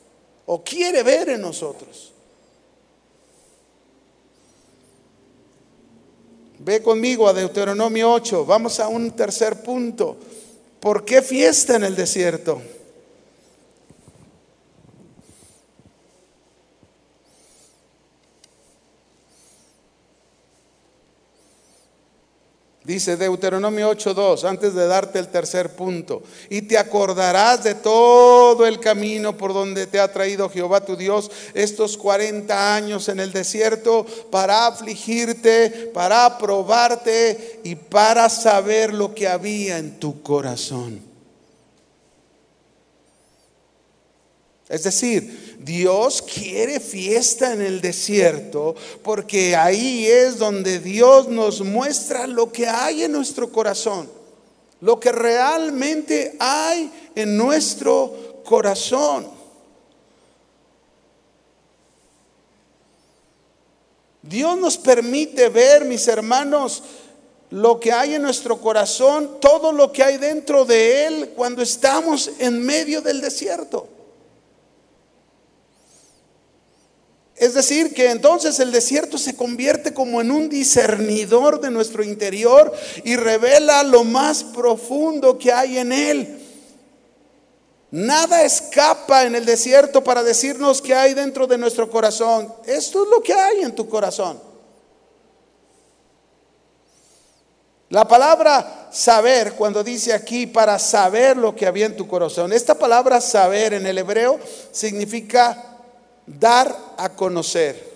[0.46, 2.14] o quiere ver en nosotros.
[6.60, 8.46] Ve conmigo a Deuteronomio 8.
[8.46, 10.18] Vamos a un tercer punto.
[10.80, 12.62] ¿Por qué fiesta en el desierto?
[22.86, 26.22] Dice Deuteronomio 8.2, antes de darte el tercer punto,
[26.52, 31.32] y te acordarás de todo el camino por donde te ha traído Jehová tu Dios
[31.56, 39.28] estos 40 años en el desierto para afligirte, para probarte y para saber lo que
[39.28, 41.02] había en tu corazón.
[44.70, 52.28] Es decir, Dios quiere fiesta en el desierto porque ahí es donde Dios nos muestra
[52.28, 54.08] lo que hay en nuestro corazón,
[54.82, 59.28] lo que realmente hay en nuestro corazón.
[64.22, 66.84] Dios nos permite ver, mis hermanos,
[67.50, 72.30] lo que hay en nuestro corazón, todo lo que hay dentro de Él cuando estamos
[72.38, 73.95] en medio del desierto.
[77.36, 82.72] Es decir, que entonces el desierto se convierte como en un discernidor de nuestro interior
[83.04, 86.42] y revela lo más profundo que hay en él.
[87.92, 92.54] Nada escapa en el desierto para decirnos qué hay dentro de nuestro corazón.
[92.66, 94.40] Esto es lo que hay en tu corazón.
[97.90, 102.76] La palabra saber, cuando dice aquí para saber lo que había en tu corazón, esta
[102.76, 104.40] palabra saber en el hebreo
[104.72, 105.75] significa
[106.26, 107.94] dar a conocer,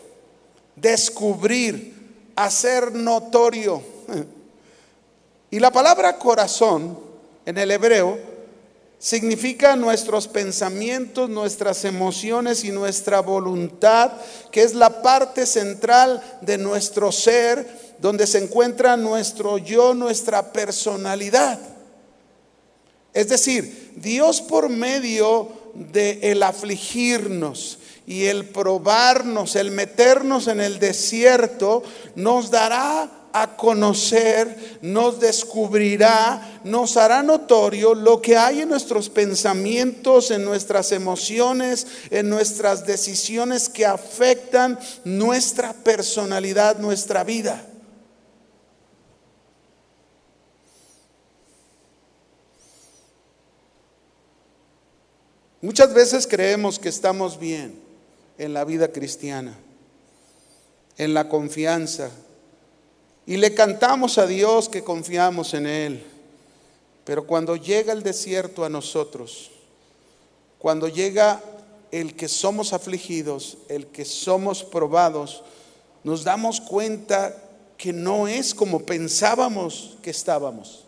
[0.75, 3.81] descubrir, hacer notorio.
[5.51, 6.97] Y la palabra corazón
[7.45, 8.17] en el hebreo
[8.99, 14.11] significa nuestros pensamientos, nuestras emociones y nuestra voluntad,
[14.51, 21.59] que es la parte central de nuestro ser, donde se encuentra nuestro yo, nuestra personalidad.
[23.13, 27.78] Es decir, Dios por medio de el afligirnos,
[28.09, 31.83] y el probarnos, el meternos en el desierto,
[32.15, 40.31] nos dará a conocer, nos descubrirá, nos hará notorio lo que hay en nuestros pensamientos,
[40.31, 47.63] en nuestras emociones, en nuestras decisiones que afectan nuestra personalidad, nuestra vida.
[55.61, 57.88] Muchas veces creemos que estamos bien
[58.39, 59.55] en la vida cristiana,
[60.97, 62.09] en la confianza.
[63.27, 66.03] Y le cantamos a Dios que confiamos en Él.
[67.03, 69.51] Pero cuando llega el desierto a nosotros,
[70.57, 71.43] cuando llega
[71.91, 75.43] el que somos afligidos, el que somos probados,
[76.03, 77.35] nos damos cuenta
[77.77, 80.85] que no es como pensábamos que estábamos.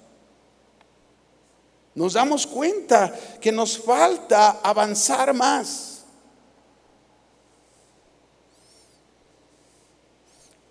[1.94, 5.91] Nos damos cuenta que nos falta avanzar más.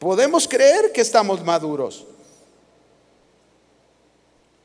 [0.01, 2.07] Podemos creer que estamos maduros.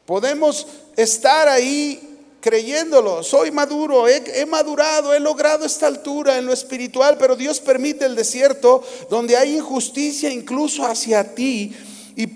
[0.06, 0.66] Podemos
[0.96, 3.22] estar ahí creyéndolo.
[3.22, 8.16] Soy maduro, he, madurado, he logrado esta altura en lo espiritual, pero Dios permite el
[8.16, 11.76] desierto donde hay injusticia incluso hacia ti.
[12.16, 12.28] Y,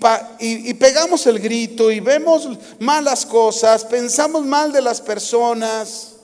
[0.74, 6.16] pegamos el grito y vemos malas cosas, pensamos mal de las personas.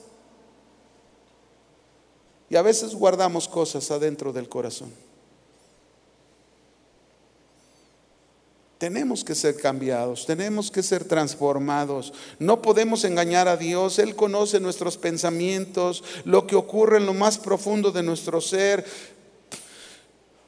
[2.51, 5.06] Y a veces guardamos cosas adentro del corazón.
[8.77, 12.13] Tenemos que ser cambiados, tenemos que ser transformados.
[12.37, 13.97] No podemos engañar a Dios.
[13.97, 18.85] Él conoce nuestros pensamientos, lo que ocurre en lo más profundo de nuestro ser.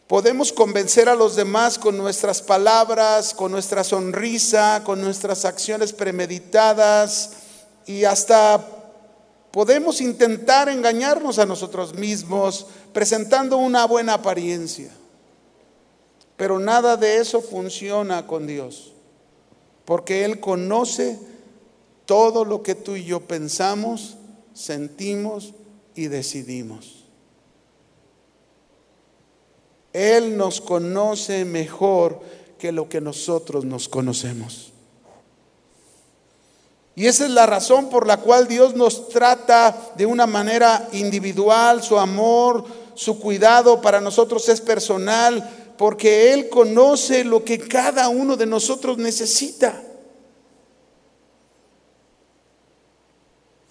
[0.06, 7.32] Podemos convencer a los demás con nuestras palabras, con nuestra sonrisa, con nuestras acciones premeditadas
[7.88, 8.64] y hasta
[9.52, 14.92] podemos intentar engañarnos a nosotros mismos presentando una buena apariencia.
[16.40, 18.94] Pero nada de eso funciona con Dios,
[19.84, 21.20] porque Él conoce
[22.06, 24.16] todo lo que tú y yo pensamos,
[24.54, 25.54] sentimos
[25.96, 27.04] y decidimos.
[29.92, 32.22] Él nos conoce mejor
[32.58, 34.72] que lo que nosotros nos conocemos.
[36.96, 41.84] Y esa es la razón por la cual Dios nos trata de una manera individual,
[41.84, 42.64] su amor,
[42.96, 48.98] su cuidado para nosotros es personal, porque Él conoce lo que cada uno de nosotros
[48.98, 49.82] necesita.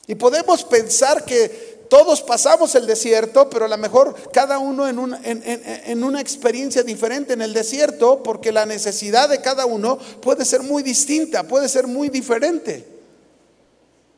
[0.06, 4.98] Y podemos pensar que todos pasamos el desierto, pero a lo mejor cada uno en
[4.98, 10.46] una, en, una, experiencia diferente en el desierto, porque la necesidad de cada uno puede
[10.46, 12.88] ser muy distinta, puede ser muy diferente.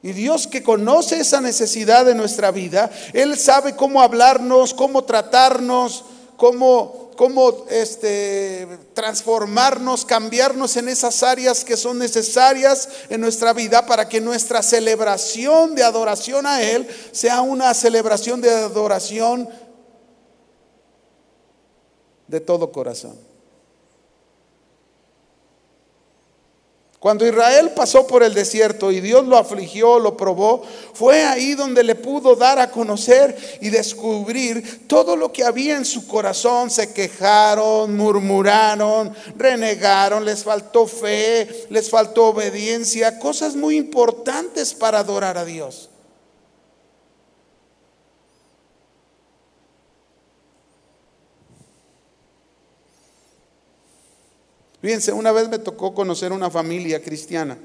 [0.01, 6.05] Y Dios que conoce esa necesidad de nuestra vida, Él sabe cómo hablarnos, cómo tratarnos,
[6.36, 14.09] cómo cómo este, transformarnos, cambiarnos en esas áreas que son necesarias en nuestra vida para
[14.09, 19.51] que nuestra celebración de adoración a Él sea una celebración de adoración
[22.27, 23.30] de todo corazón.
[27.01, 31.83] Cuando Israel pasó por el desierto y Dios lo afligió, lo probó, fue ahí donde
[31.83, 36.71] le pudo dar a conocer y descubrir todo lo que había en su corazón.
[36.71, 45.39] Se quejaron, murmuraron, renegaron, les faltó fe, les faltó obediencia, cosas muy importantes para adorar
[45.39, 45.89] a Dios.
[54.81, 57.59] Fíjense, una vez me tocó conocer una familia cristiana.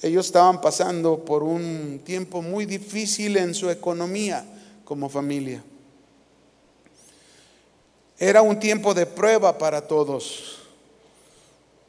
[0.00, 4.44] Ellos estaban pasando por un tiempo muy difícil en su economía
[4.84, 5.62] como familia.
[8.18, 10.58] Era un tiempo de prueba para todos.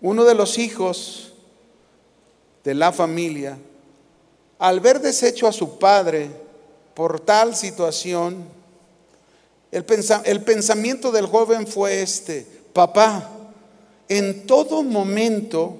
[0.01, 1.33] Uno de los hijos
[2.63, 3.57] de la familia,
[4.59, 6.29] al ver deshecho a su padre
[6.93, 8.45] por tal situación,
[9.71, 13.29] el, pensamiento del joven fue este, papá,
[14.09, 15.77] en todo momento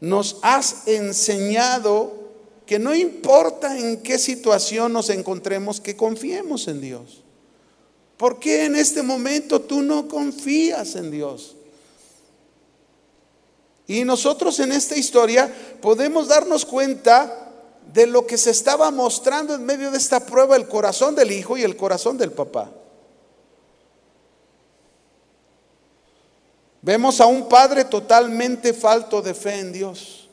[0.00, 2.24] nos has enseñado
[2.66, 7.22] que no importa en qué situación nos encontremos, que confiemos en Dios.
[8.16, 11.56] ¿Por qué en este momento tú no confías en Dios?
[13.86, 15.52] Y nosotros en esta historia
[15.82, 17.52] podemos darnos cuenta
[17.92, 21.58] de lo que se estaba mostrando en medio de esta prueba el corazón del hijo
[21.58, 22.70] y el corazón del papá.
[26.84, 30.28] Vemos a un padre totalmente falto de fe en Dios.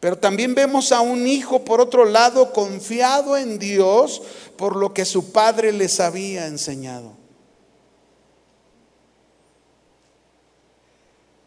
[0.00, 4.22] Pero también vemos a un hijo, por otro lado, confiado en Dios
[4.56, 7.12] por lo que su padre les había enseñado.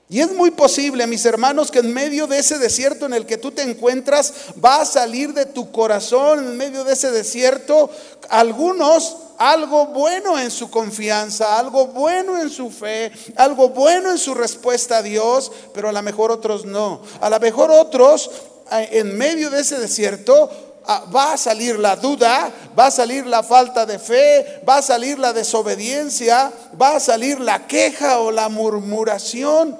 [0.09, 3.37] Y es muy posible, mis hermanos, que en medio de ese desierto en el que
[3.37, 4.31] tú te encuentras,
[4.63, 7.89] va a salir de tu corazón, en medio de ese desierto,
[8.29, 14.33] algunos algo bueno en su confianza, algo bueno en su fe, algo bueno en su
[14.33, 17.01] respuesta a Dios, pero a lo mejor otros no.
[17.21, 18.31] A lo mejor otros,
[18.71, 20.49] eh, en medio de ese desierto,
[20.85, 24.81] ah, va a salir la duda, va a salir la falta de fe, va a
[24.81, 29.77] salir la desobediencia, va a salir la queja o la murmuración.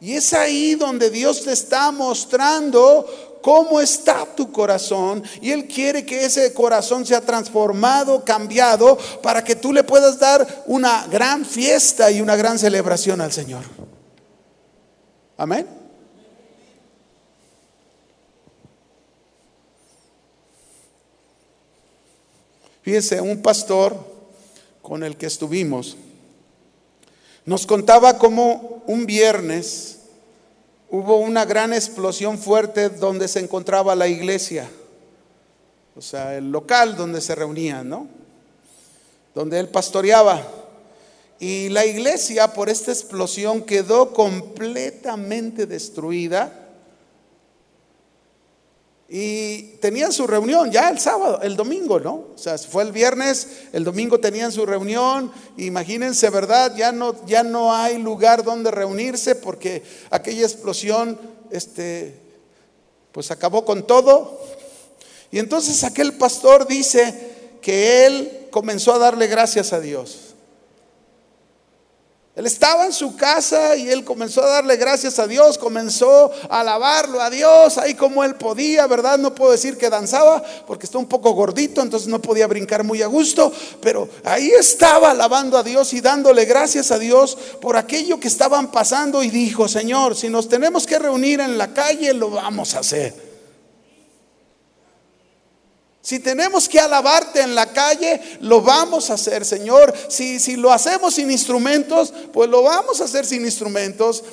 [0.00, 3.06] Y es ahí donde Dios te está mostrando
[3.42, 9.56] cómo está tu corazón y Él quiere que ese corazón sea transformado, cambiado, para que
[9.56, 13.64] tú le puedas dar una gran fiesta y una gran celebración al Señor.
[15.36, 15.66] Amén.
[22.82, 23.96] Fíjense, un pastor
[24.80, 25.96] con el que estuvimos
[27.44, 29.98] nos contaba cómo un viernes
[30.92, 34.68] hubo una gran explosión fuerte donde se encontraba la iglesia,
[35.96, 38.06] o sea, el local donde se reunían, ¿no?
[39.34, 40.46] Donde él pastoreaba.
[41.40, 46.61] Y la iglesia por esta explosión quedó completamente destruida.
[49.14, 52.28] Y tenían su reunión ya el sábado, el domingo, ¿no?
[52.34, 55.30] O sea, fue el viernes, el domingo tenían su reunión.
[55.58, 56.74] Imagínense, ¿verdad?
[56.76, 62.14] Ya no, ya no hay lugar donde reunirse porque aquella explosión, este,
[63.12, 64.40] pues acabó con todo.
[65.30, 70.31] Y entonces aquel pastor dice que él comenzó a darle gracias a Dios.
[72.34, 76.60] Él estaba en su casa y él comenzó a darle gracias a Dios, comenzó a
[76.60, 79.18] alabarlo a Dios, ahí como él podía, ¿verdad?
[79.18, 83.02] No puedo decir que danzaba porque está un poco gordito, entonces no podía brincar muy
[83.02, 83.52] a gusto,
[83.82, 88.72] pero ahí estaba alabando a Dios y dándole gracias a Dios por aquello que estaban
[88.72, 92.78] pasando y dijo, Señor, si nos tenemos que reunir en la calle, lo vamos a
[92.78, 93.21] hacer.
[96.02, 99.94] Si tenemos que alabarte en la calle, lo vamos a hacer, Señor.
[100.08, 104.24] Si, si lo hacemos sin instrumentos, pues lo vamos a hacer sin instrumentos.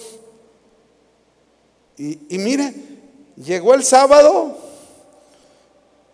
[1.95, 2.73] Y, y mire,
[3.35, 4.57] llegó el sábado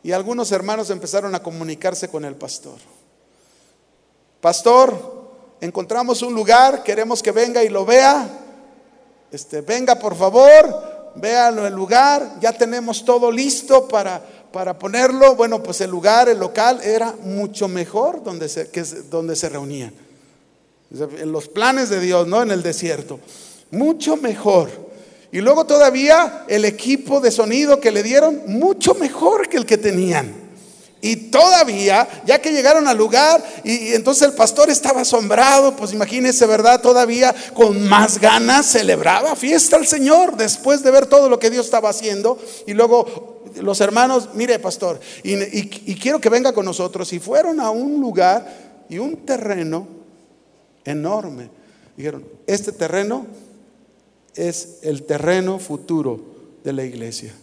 [0.04, 2.78] y algunos hermanos empezaron a comunicarse con el pastor.
[4.42, 5.32] Pastor,
[5.62, 8.28] encontramos un lugar, queremos que venga y lo vea.
[9.32, 14.22] Este, venga por favor, véalo el lugar, ya tenemos todo listo para
[14.56, 18.70] para ponerlo, bueno, pues el lugar, el local era mucho mejor donde se,
[19.10, 19.94] donde se reunían.
[21.20, 22.42] En los planes de Dios, ¿no?
[22.42, 23.20] En el desierto.
[23.72, 24.70] Mucho mejor.
[25.34, 29.78] Y luego todavía el equipo de sonido que le dieron, mucho mejor que el que
[29.78, 30.34] tenían.
[31.02, 36.46] Y todavía, ya que llegaron al lugar, y, entonces el pastor estaba asombrado, pues imagínense,
[36.46, 36.80] ¿verdad?
[36.80, 41.66] Todavía con más ganas celebraba fiesta al Señor después de ver todo lo que Dios
[41.66, 42.40] estaba haciendo.
[42.66, 47.70] Y luego los hermanos, mire pastor, y, quiero que venga con nosotros, y fueron a
[47.70, 49.88] un lugar y un terreno
[50.84, 51.50] enorme.
[51.98, 53.26] Dijeron, este terreno
[54.36, 56.20] es el terreno futuro
[56.64, 57.34] de la iglesia.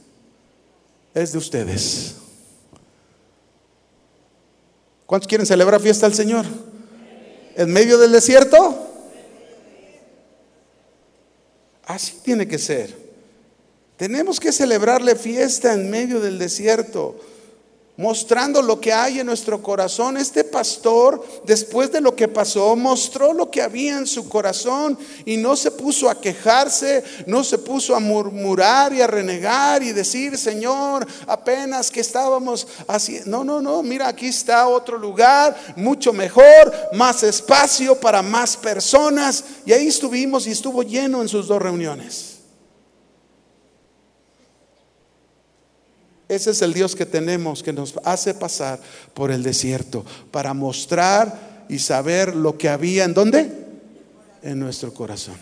[1.14, 2.16] Es de ustedes.
[5.06, 6.46] ¿Cuántos quieren celebrar fiesta al Señor?
[7.54, 8.88] ¿En medio del desierto?
[11.84, 13.01] Así tiene que ser.
[14.02, 17.14] Tenemos que celebrarle fiesta en medio del desierto,
[17.96, 20.16] mostrando lo que hay en nuestro corazón.
[20.16, 25.36] Este pastor, después de lo que pasó, mostró lo que había en su corazón y
[25.36, 30.36] no se puso a quejarse, no se puso a murmurar y a renegar y decir,
[30.36, 33.20] Señor, apenas que estábamos así.
[33.24, 39.44] No, no, no, mira, aquí está otro lugar, mucho mejor, más espacio para más personas.
[39.64, 42.31] Y ahí estuvimos y estuvo lleno en sus dos reuniones.
[46.32, 48.80] Ese es el Dios que tenemos, que nos hace pasar
[49.12, 53.52] por el desierto para mostrar y saber lo que había en dónde?
[54.42, 55.36] En nuestro corazón.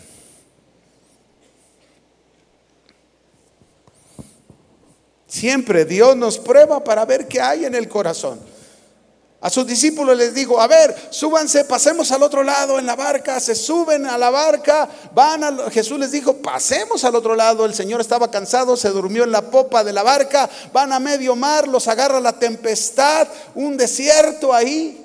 [5.27, 8.50] Siempre Dios nos prueba para ver qué hay en el corazón.
[9.43, 13.39] A sus discípulos les dijo, a ver, súbanse, pasemos al otro lado en la barca,
[13.39, 15.71] se suben a la barca, van a...
[15.71, 19.41] Jesús les dijo, pasemos al otro lado, el Señor estaba cansado, se durmió en la
[19.41, 25.03] popa de la barca, van a medio mar, los agarra la tempestad, un desierto ahí,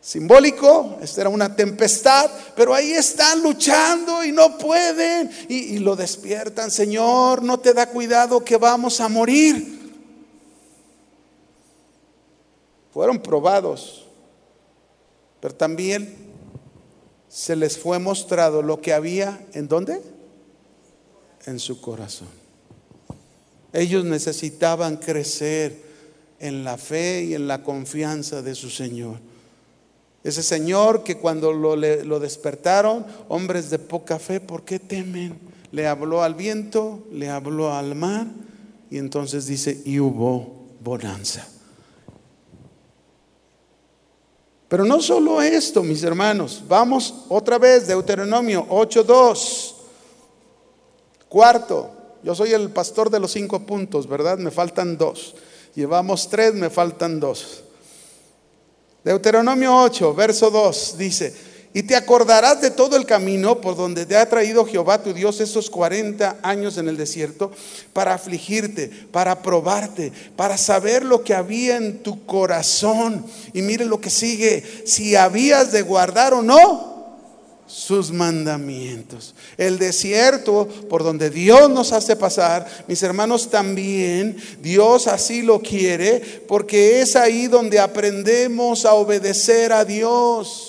[0.00, 5.96] simbólico, esta era una tempestad, pero ahí están luchando y no pueden, y, y lo
[5.96, 9.77] despiertan, Señor, no te da cuidado que vamos a morir.
[12.98, 14.06] Fueron probados,
[15.40, 16.16] pero también
[17.28, 20.02] se les fue mostrado lo que había en dónde?
[21.46, 22.26] En su corazón.
[23.72, 25.80] Ellos necesitaban crecer
[26.40, 29.20] en la fe y en la confianza de su Señor.
[30.24, 35.38] Ese Señor que cuando lo, lo despertaron, hombres de poca fe, ¿por qué temen?
[35.70, 38.26] Le habló al viento, le habló al mar
[38.90, 41.46] y entonces dice, y hubo bonanza.
[44.68, 46.62] Pero no solo esto, mis hermanos.
[46.68, 49.74] Vamos otra vez, Deuteronomio 8.2.
[51.28, 51.90] Cuarto,
[52.22, 54.38] yo soy el pastor de los cinco puntos, ¿verdad?
[54.38, 55.34] Me faltan dos.
[55.74, 57.62] Llevamos tres, me faltan dos.
[59.04, 61.34] Deuteronomio 8, verso 2 dice,
[61.74, 65.40] y te acordarás de todo el camino por donde te ha traído Jehová tu Dios
[65.40, 67.52] esos 40 años en el desierto
[67.92, 73.24] para afligirte, para probarte, para saber lo que había en tu corazón.
[73.52, 76.98] Y mire lo que sigue, si habías de guardar o no
[77.66, 79.34] sus mandamientos.
[79.58, 86.20] El desierto por donde Dios nos hace pasar, mis hermanos también, Dios así lo quiere,
[86.48, 90.67] porque es ahí donde aprendemos a obedecer a Dios.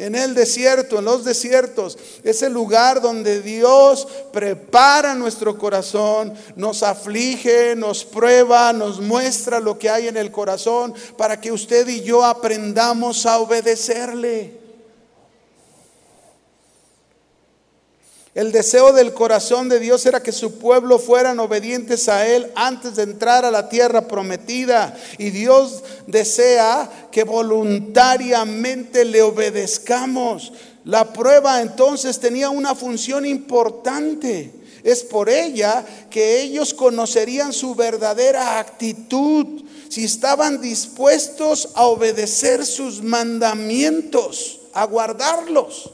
[0.00, 6.82] En el desierto, en los desiertos, es el lugar donde Dios prepara nuestro corazón, nos
[6.82, 12.00] aflige, nos prueba, nos muestra lo que hay en el corazón para que usted y
[12.00, 14.59] yo aprendamos a obedecerle.
[18.32, 22.94] El deseo del corazón de Dios era que su pueblo fueran obedientes a Él antes
[22.94, 24.96] de entrar a la tierra prometida.
[25.18, 30.52] Y Dios desea que voluntariamente le obedezcamos.
[30.84, 34.52] La prueba entonces tenía una función importante.
[34.84, 43.02] Es por ella que ellos conocerían su verdadera actitud, si estaban dispuestos a obedecer sus
[43.02, 45.90] mandamientos, a guardarlos.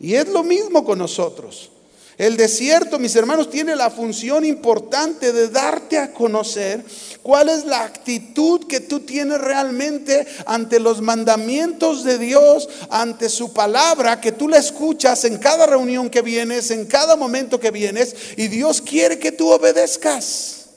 [0.00, 1.70] Y es lo mismo con nosotros.
[2.18, 6.84] El desierto, mis hermanos, tiene la función importante de darte a conocer
[7.22, 13.52] cuál es la actitud que tú tienes realmente ante los mandamientos de Dios, ante su
[13.52, 18.16] palabra, que tú la escuchas en cada reunión que vienes, en cada momento que vienes,
[18.36, 20.70] y Dios quiere que tú obedezcas.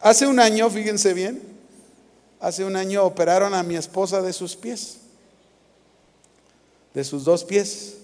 [0.00, 1.40] Hace un año, fíjense bien,
[2.40, 4.98] hace un año operaron a mi esposa de sus pies
[6.98, 7.94] de sus dos pies.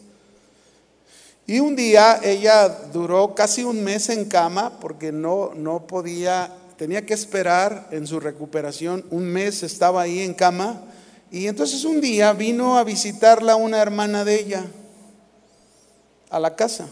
[1.49, 7.05] Y un día ella duró casi un mes en cama porque no, no podía, tenía
[7.05, 9.05] que esperar en su recuperación.
[9.11, 10.81] Un mes estaba ahí en cama.
[11.33, 14.65] Y entonces un día vino a visitarla una hermana de ella
[16.31, 16.87] a la casa.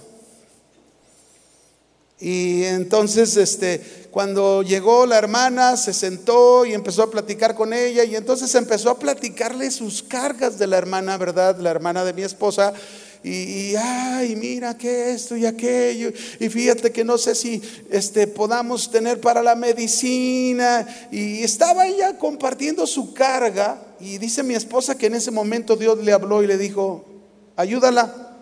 [2.22, 8.04] Y entonces, este, cuando llegó la hermana, se sentó y empezó a platicar con ella.
[8.04, 11.58] Y entonces empezó a platicarle sus cargas de la hermana, ¿verdad?
[11.58, 12.74] La hermana de mi esposa.
[13.24, 16.12] Y, ay, mira que esto y aquello.
[16.38, 17.60] Y fíjate que no sé si
[17.90, 20.86] este, podamos tener para la medicina.
[21.10, 23.82] Y estaba ella compartiendo su carga.
[23.98, 27.04] Y dice mi esposa que en ese momento Dios le habló y le dijo,
[27.56, 28.36] ayúdala.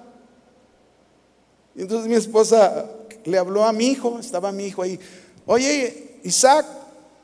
[1.74, 4.98] Y entonces mi esposa le habló a mi hijo, estaba mi hijo ahí,
[5.46, 6.66] oye, Isaac,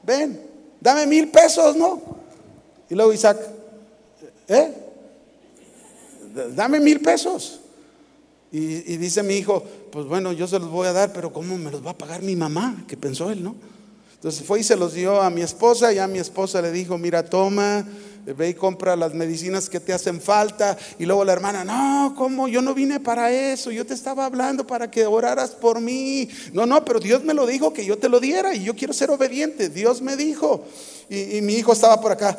[0.02, 0.40] ven,
[0.80, 2.00] dame mil pesos, ¿no?
[2.88, 3.38] Y luego Isaac,
[4.48, 4.72] ¿eh?
[6.54, 7.60] Dame mil pesos.
[8.52, 11.70] Y, dice mi hijo, pues bueno, yo se los voy a dar, pero ¿cómo me
[11.70, 12.84] los va a pagar mi mamá?
[12.86, 13.54] Que pensó él, ¿no?
[14.14, 16.96] Entonces fue y se los dio a mi esposa y a mi esposa le dijo,
[16.96, 17.86] mira, toma,
[18.32, 20.76] ve y compra las medicinas que te hacen falta.
[20.98, 22.48] Y luego la hermana, no, ¿cómo?
[22.48, 26.28] Yo no vine para eso, yo te estaba hablando para que oraras por mí.
[26.52, 28.92] No, no, pero Dios me lo dijo que yo te lo diera y yo quiero
[28.92, 29.68] ser obediente.
[29.68, 30.64] Dios me dijo.
[31.08, 32.36] Y, mi hijo estaba por acá.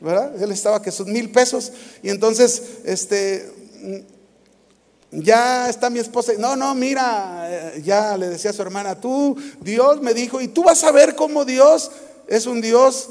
[0.00, 0.42] ¿Verdad?
[0.42, 1.72] Él estaba que son mil pesos.
[2.02, 3.52] Y entonces, este
[5.10, 6.32] ya está mi esposa.
[6.38, 10.48] No, no, mira, eh, ya le decía a su hermana, tú, Dios me dijo, y
[10.48, 11.90] tú vas a ver cómo Dios
[12.28, 13.08] es un Dios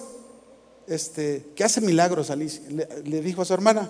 [0.88, 2.62] este, que hace milagros, Alicia.
[3.04, 3.90] Le, dijo a su hermana.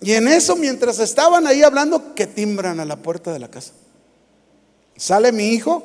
[0.00, 3.72] Y en eso, mientras estaban ahí hablando, que timbran a la puerta de la casa.
[4.96, 5.82] Sale mi hijo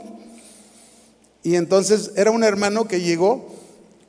[1.44, 3.56] y entonces era un hermano que llegó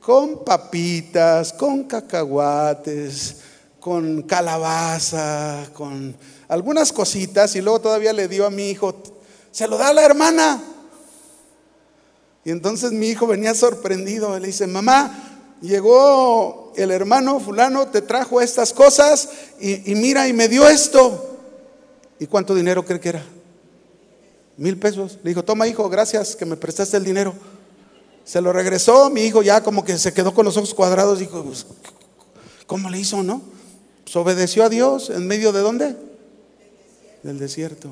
[0.01, 3.37] con papitas, con cacahuates,
[3.81, 6.17] con calabaza, con
[6.49, 9.03] algunas cositas y luego todavía le dio a mi hijo,
[9.51, 10.63] se lo da a la hermana.
[12.49, 18.41] Y entonces mi hijo venía sorprendido, le dice, mamá, llegó el hermano fulano, te trajo
[18.41, 19.29] estas cosas
[19.61, 21.37] y, mira y me dio esto.
[22.19, 23.27] ¿Y cuánto dinero cree que era?
[24.57, 25.19] Mil pesos.
[25.23, 27.35] Le dijo, toma hijo, gracias que me prestaste el dinero.
[28.25, 31.45] Se lo regresó, mi hijo ya como que se quedó con los ojos cuadrados, dijo,
[31.45, 31.67] pues,
[32.67, 33.43] ¿cómo le hizo, no?
[34.05, 35.97] Pues obedeció a Dios en medio de dónde?
[37.23, 37.91] Del desierto.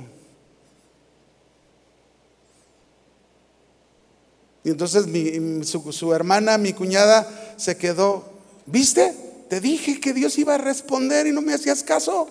[4.66, 5.06] Y entonces
[5.92, 8.24] su, hermana, mi cuñada, se quedó,
[8.66, 9.14] ¿viste?
[9.48, 12.26] Te dije que Dios iba a responder y no me hacías caso.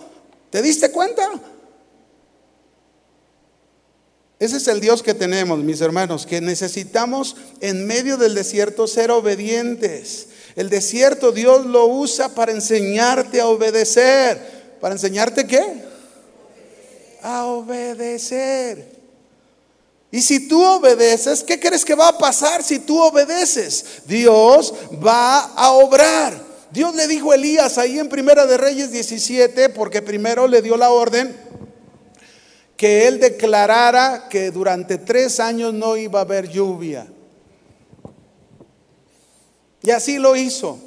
[0.49, 1.23] ¿Te diste cuenta?
[4.37, 9.11] Ese es el Dios que tenemos, mis hermanos, que necesitamos en medio del desierto ser
[9.11, 10.27] obedientes.
[10.57, 14.75] El desierto Dios lo usa para enseñarte a obedecer.
[14.81, 15.85] ¿Para enseñarte qué?
[17.21, 18.94] A obedecer.
[20.15, 24.03] Y si tú obedeces, ¿qué crees que va a pasar si tú obedeces?
[24.05, 24.73] Dios
[25.05, 26.41] va a obrar.
[26.71, 30.77] Dios le dijo a Elías ahí en Primera de Reyes 17, porque primero le dio
[30.77, 31.35] la orden
[32.77, 37.07] que él declarara que durante tres años no iba a haber lluvia.
[39.81, 40.79] Y así lo hizo.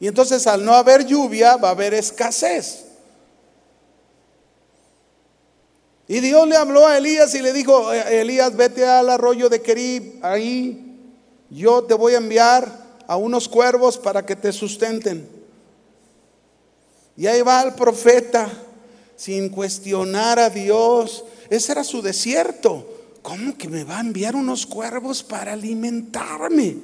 [0.00, 2.89] Y entonces al no haber lluvia va a haber escasez.
[6.10, 9.62] Y Dios le habló a Elías y le dijo, eh, Elías, vete al arroyo de
[9.62, 10.98] Kerib, ahí
[11.48, 15.28] yo te voy a enviar a unos cuervos para que te sustenten.
[17.16, 18.50] Y ahí va el profeta
[19.14, 21.24] sin cuestionar a Dios.
[21.48, 22.88] Ese era su desierto.
[23.22, 26.76] ¿Cómo que me va a enviar unos cuervos para alimentarme?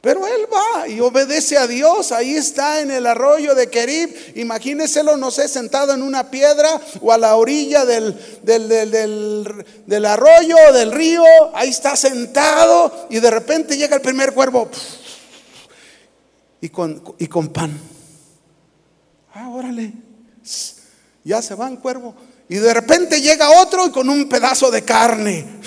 [0.00, 2.10] Pero él va y obedece a Dios.
[2.10, 4.32] Ahí está en el arroyo de Kerib.
[4.34, 10.92] Imagíneselo, no sé, sentado en una piedra o a la orilla del, del, arroyo, del
[10.92, 11.22] río.
[11.52, 14.70] Ahí está sentado y de repente llega el primer cuervo
[16.62, 17.78] y con, y con pan.
[19.34, 19.92] Ah, órale.
[21.24, 22.14] Ya se va el cuervo.
[22.48, 25.60] Y de repente llega otro y con un pedazo de carne.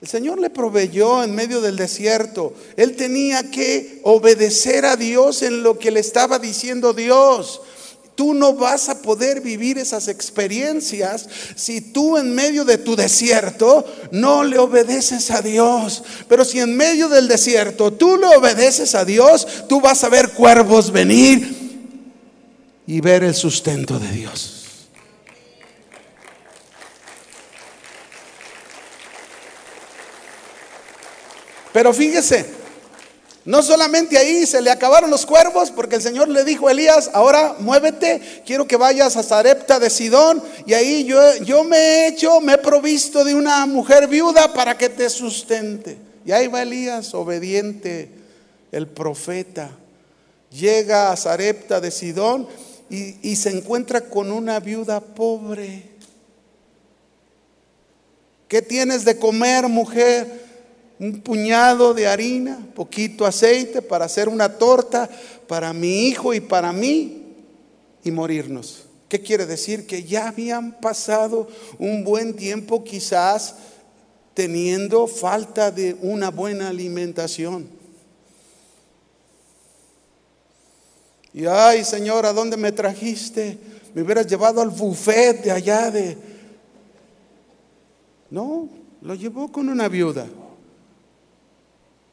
[0.00, 2.52] El Señor le proveyó en medio del desierto.
[2.76, 7.62] Él tenía que obedecer a Dios en lo que le estaba diciendo Dios.
[8.14, 13.84] Tú no vas a poder vivir esas experiencias si tú en medio de tu desierto
[14.10, 16.02] no le obedeces a Dios.
[16.28, 20.30] Pero si en medio del desierto tú le obedeces a Dios, tú vas a ver
[20.30, 21.56] cuervos venir
[22.86, 24.55] y ver el sustento de Dios.
[31.76, 32.46] Pero fíjese,
[33.44, 37.10] no solamente ahí se le acabaron los cuervos, porque el Señor le dijo a Elías,
[37.12, 42.08] ahora muévete, quiero que vayas a Zarepta de Sidón, y ahí yo, yo me he
[42.08, 45.98] hecho, me he provisto de una mujer viuda para que te sustente.
[46.24, 48.08] Y ahí va Elías, obediente,
[48.72, 49.68] el profeta.
[50.50, 52.48] Llega a Zarepta de Sidón
[52.88, 55.90] y, y se encuentra con una viuda pobre.
[58.48, 60.45] ¿Qué tienes de comer, mujer?
[60.98, 65.08] Un puñado de harina, poquito aceite para hacer una torta
[65.46, 67.22] para mi hijo y para mí
[68.02, 68.84] y morirnos.
[69.08, 69.86] ¿Qué quiere decir?
[69.86, 73.54] Que ya habían pasado un buen tiempo quizás
[74.34, 77.68] teniendo falta de una buena alimentación.
[81.32, 83.58] Y ay, Señor, ¿a dónde me trajiste?
[83.94, 86.16] Me hubieras llevado al buffet de allá de...
[88.30, 88.68] No,
[89.02, 90.26] lo llevó con una viuda.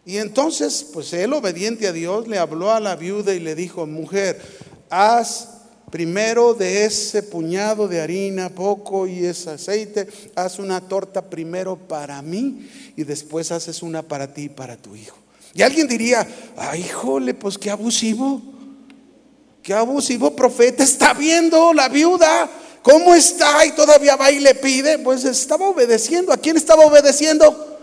[0.06, 3.86] Y entonces, pues él obediente a Dios le habló a la viuda y le dijo,
[3.86, 4.42] mujer,
[4.90, 5.50] haz
[5.90, 12.22] primero de ese puñado de harina, poco y ese aceite, haz una torta primero para
[12.22, 15.16] mí y después haces una para ti y para tu hijo.
[15.54, 16.28] Y alguien diría,
[16.58, 18.42] ay, híjole, pues qué abusivo,
[19.62, 22.50] qué abusivo profeta, está viendo la viuda,
[22.82, 23.66] ¿cómo está?
[23.66, 26.34] Y todavía va y le pide, pues estaba obedeciendo.
[26.34, 27.80] ¿A quién estaba obedeciendo?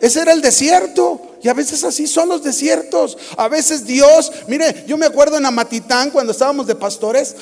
[0.00, 1.21] Ese era el desierto.
[1.42, 3.18] Y a veces así son los desiertos.
[3.36, 7.34] A veces Dios, mire, yo me acuerdo en Amatitán cuando estábamos de pastores,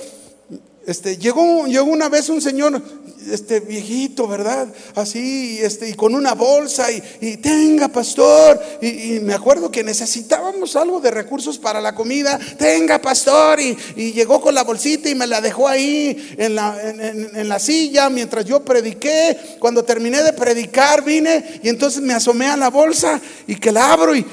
[0.90, 2.82] este, llegó, llegó una vez un señor
[3.30, 4.66] este viejito, ¿verdad?
[4.96, 8.60] Así, este, y con una bolsa, y, tenga, pastor.
[8.82, 12.40] Y, me acuerdo que necesitábamos algo de recursos para la comida.
[12.58, 13.60] Tenga, pastor.
[13.60, 13.76] Y,
[14.12, 18.44] llegó con la bolsita y me la dejó ahí en la, en, la silla mientras
[18.44, 19.38] yo prediqué.
[19.60, 23.92] Cuando terminé de predicar, vine y entonces me asomé a la bolsa y que la
[23.92, 24.26] abro y,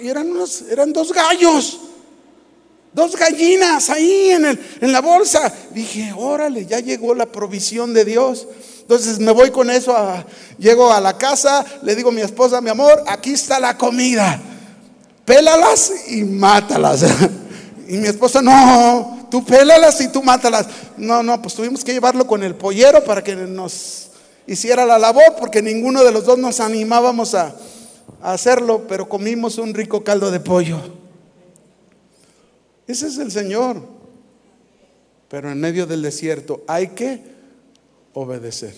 [0.00, 1.78] y eran, unos, eran dos gallos.
[2.92, 5.52] Dos gallinas ahí en, el, en la bolsa.
[5.72, 8.48] Dije, órale, ya llegó la provisión de Dios.
[8.80, 9.94] Entonces me voy con eso,
[10.58, 14.40] llego a la casa, le digo a mi esposa, mi amor, aquí está la comida.
[15.24, 17.04] Pélalas y mátalas.
[17.86, 20.64] Y mi esposa, no, tú pélalas y tú mátalas.
[20.96, 24.10] No, no, pues tuvimos que llevarlo con el pollero para que nos
[24.46, 27.52] hiciera la labor, porque ninguno de los dos nos animábamos a
[28.22, 30.99] hacerlo, pero comimos un rico caldo de pollo.
[32.90, 33.80] Ese es el Señor.
[35.28, 37.20] Pero en medio del desierto hay que
[38.14, 38.74] obedecer.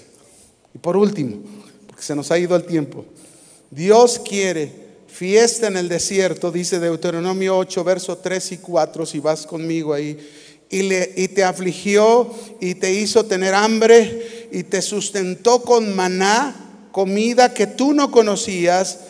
[0.74, 1.40] Y por último,
[1.86, 3.06] porque se nos ha ido el tiempo,
[3.70, 4.70] Dios quiere
[5.06, 10.18] fiesta en el desierto, dice Deuteronomio 8, verso 3 y 4, si vas conmigo ahí,
[10.68, 17.54] y, y te afligió y te hizo tener hambre y te sustentó con maná, comida
[17.54, 19.00] que tú no conocías,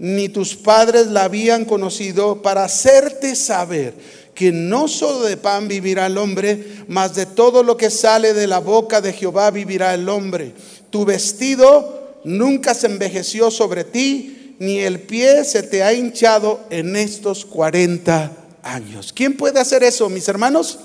[0.00, 3.94] ni tus padres la habían conocido, para hacerte saber
[4.38, 8.46] que no solo de pan vivirá el hombre, mas de todo lo que sale de
[8.46, 10.54] la boca de Jehová vivirá el hombre.
[10.90, 16.94] Tu vestido nunca se envejeció sobre ti, ni el pie se te ha hinchado en
[16.94, 18.30] estos 40
[18.62, 19.12] años.
[19.12, 20.78] ¿Quién puede hacer eso, mis hermanos?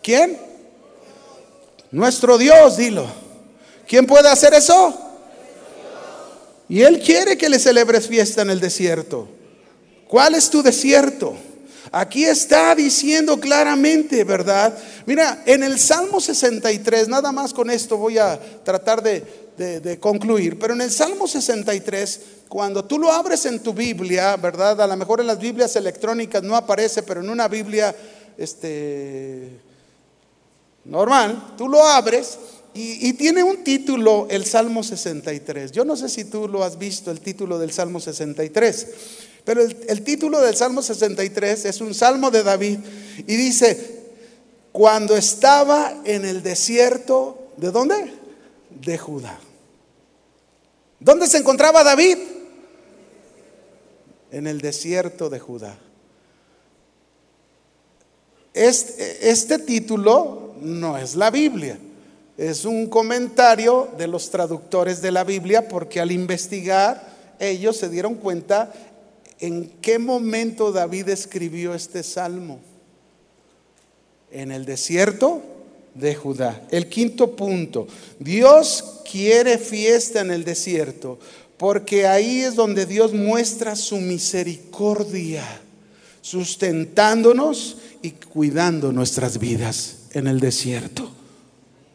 [0.00, 0.38] ¿Quién?
[1.90, 3.04] Nuestro Dios, dilo.
[3.88, 4.96] ¿Quién puede hacer eso?
[6.68, 9.26] Y Él quiere que le celebres fiesta en el desierto.
[10.06, 11.49] ¿Cuál es tu desierto?
[11.92, 14.78] Aquí está diciendo claramente, ¿verdad?
[15.06, 20.72] Mira, en el Salmo 63, nada más con esto voy a tratar de, concluir, pero
[20.74, 24.80] en el Salmo 63, cuando tú lo abres en tu Biblia, ¿verdad?
[24.80, 27.94] A lo mejor en las Biblias electrónicas no aparece, pero en una Biblia
[28.38, 29.50] este,
[30.84, 32.38] normal, tú lo abres
[32.72, 35.72] y, y, tiene un título, el Salmo 63.
[35.72, 38.86] Yo no sé si tú lo has visto, el título del Salmo 63.
[39.44, 42.78] Pero el, título del Salmo 63 es un salmo de David
[43.18, 44.00] y dice,
[44.72, 48.12] cuando estaba en el desierto, ¿de dónde?
[48.70, 49.38] De Judá.
[50.98, 52.18] ¿Dónde se encontraba David?
[54.30, 55.78] En el desierto de Judá.
[58.52, 61.78] Este, título no es la Biblia,
[62.36, 68.16] es un comentario de los traductores de la Biblia porque al investigar ellos se dieron
[68.16, 68.72] cuenta
[69.40, 72.60] ¿En qué momento David escribió este salmo?
[74.30, 75.42] En el desierto
[75.94, 76.62] de Judá.
[76.70, 77.88] El quinto punto,
[78.18, 81.18] Dios quiere fiesta en el desierto
[81.60, 85.44] porque ahí es donde Dios muestra su misericordia,
[86.22, 91.10] sustentándonos y cuidando nuestras vidas en el desierto.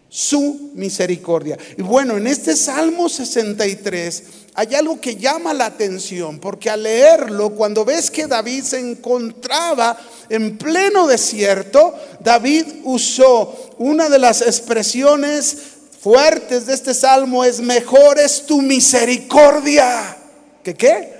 [0.08, 1.58] Su misericordia.
[1.80, 4.24] Y bueno, en este Salmo 63
[4.56, 9.98] hay algo que llama la atención, porque al leerlo, cuando ves que David se encontraba
[10.30, 15.58] en pleno desierto, David usó una de las expresiones
[16.00, 20.18] fuertes de este salmo, es mejor es tu misericordia.
[20.64, 21.14] ¿Que qué?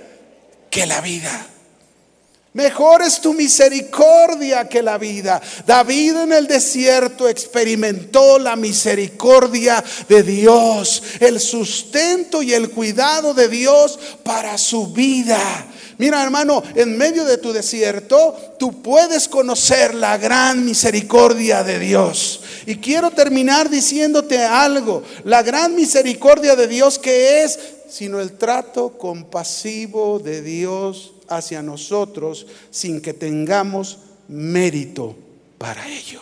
[0.70, 1.46] Que la vida.
[2.56, 5.42] Mejor es tu misericordia que la vida.
[5.66, 13.48] David en el desierto experimentó la misericordia de Dios, el sustento y el cuidado de
[13.50, 15.38] Dios para su vida.
[15.98, 22.40] Mira hermano, en medio de tu desierto tú puedes conocer la gran misericordia de Dios.
[22.64, 27.58] Y quiero terminar diciéndote algo, la gran misericordia de Dios que es,
[27.90, 33.98] sino el trato compasivo de Dios hacia nosotros sin que tengamos
[34.28, 35.16] mérito
[35.58, 36.20] para ello.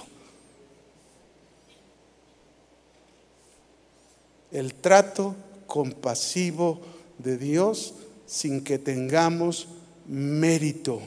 [4.50, 5.34] El trato
[5.66, 6.80] compasivo
[7.18, 7.94] de Dios
[8.26, 9.68] sin que tengamos
[10.06, 11.00] mérito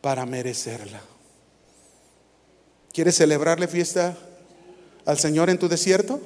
[0.00, 1.00] para merecerla.
[2.92, 4.16] ¿Quieres celebrarle fiesta
[5.04, 6.20] al Señor en tu desierto?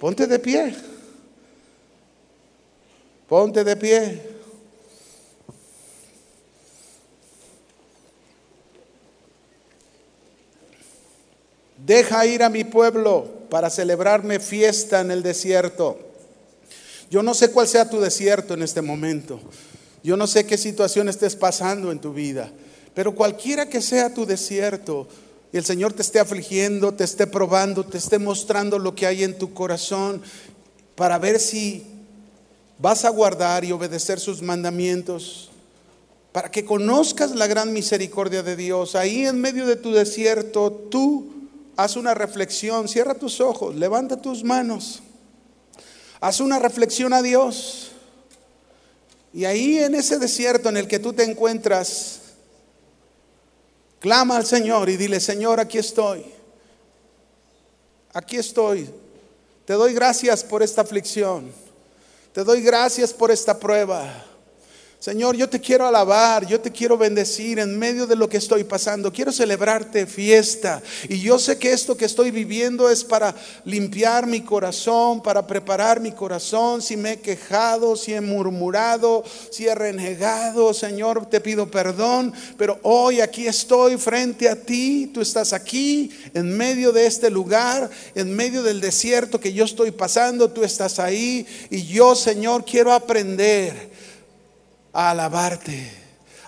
[0.00, 0.74] Ponte de pie.
[3.28, 4.37] Ponte de pie.
[11.88, 15.98] Deja ir a mi pueblo para celebrarme fiesta en el desierto.
[17.10, 19.40] Yo no sé cuál sea tu desierto en este momento.
[20.02, 22.52] Yo no sé qué situación estés pasando en tu vida.
[22.92, 25.08] Pero cualquiera que sea tu desierto,
[25.50, 29.24] y el Señor te esté afligiendo, te esté probando, te esté mostrando lo que hay
[29.24, 30.20] en tu corazón,
[30.94, 31.86] para ver si
[32.78, 35.50] vas a guardar y obedecer sus mandamientos,
[36.32, 38.94] para que conozcas la gran misericordia de Dios.
[38.94, 41.37] Ahí en medio de tu desierto, tú
[41.78, 45.00] haz una reflexión, cierra tus ojos, levanta tus manos,
[46.20, 47.92] haz una reflexión a Dios.
[49.32, 52.18] Y ahí en ese desierto en el que tú te encuentras,
[54.00, 56.26] clama al Señor y dile, Señor, aquí estoy.
[58.12, 58.90] Aquí estoy.
[59.64, 61.52] Te doy gracias por esta aflicción.
[62.32, 64.24] Te doy gracias por esta prueba.
[65.00, 68.64] Señor, yo te quiero alabar, yo te quiero bendecir en medio de lo que estoy
[68.64, 69.12] pasando.
[69.12, 70.82] Quiero celebrarte fiesta.
[71.08, 73.32] Y yo sé que esto que estoy viviendo es para
[73.64, 76.82] limpiar mi corazón, para preparar mi corazón.
[76.82, 79.22] Si me he quejado, si he murmurado,
[79.52, 82.32] si he renegado, Señor, te pido perdón.
[82.56, 85.12] Pero hoy aquí estoy frente a ti.
[85.14, 89.92] Tú estás aquí, en medio de este lugar, en medio del desierto que yo estoy
[89.92, 90.50] pasando.
[90.50, 91.46] Tú estás ahí.
[91.70, 93.96] Y yo, Señor, quiero aprender
[94.98, 95.92] a alabarte,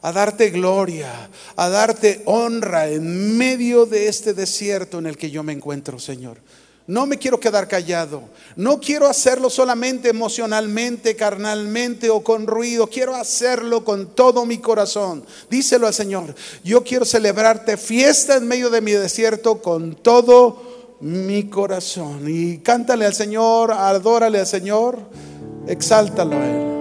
[0.02, 5.44] a darte gloria, a darte honra en medio de este desierto en el que yo
[5.44, 6.38] me encuentro, Señor.
[6.88, 8.24] No me quiero quedar callado.
[8.56, 12.88] No quiero hacerlo solamente emocionalmente, carnalmente o con ruido.
[12.88, 15.24] Quiero hacerlo con todo mi corazón.
[15.48, 16.34] Díselo al Señor.
[16.64, 22.24] Yo quiero celebrarte fiesta en medio de mi desierto con todo mi corazón.
[22.26, 24.98] Y cántale al Señor, adórale al Señor,
[25.68, 26.79] exáltalo a Él.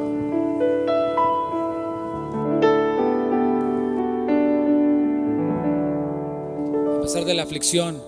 [7.09, 7.99] Pesar de la aflicción,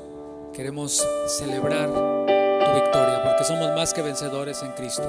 [0.53, 1.03] queremos
[1.39, 5.01] celebrar tu victoria, porque somos más que vencedores en Cristo.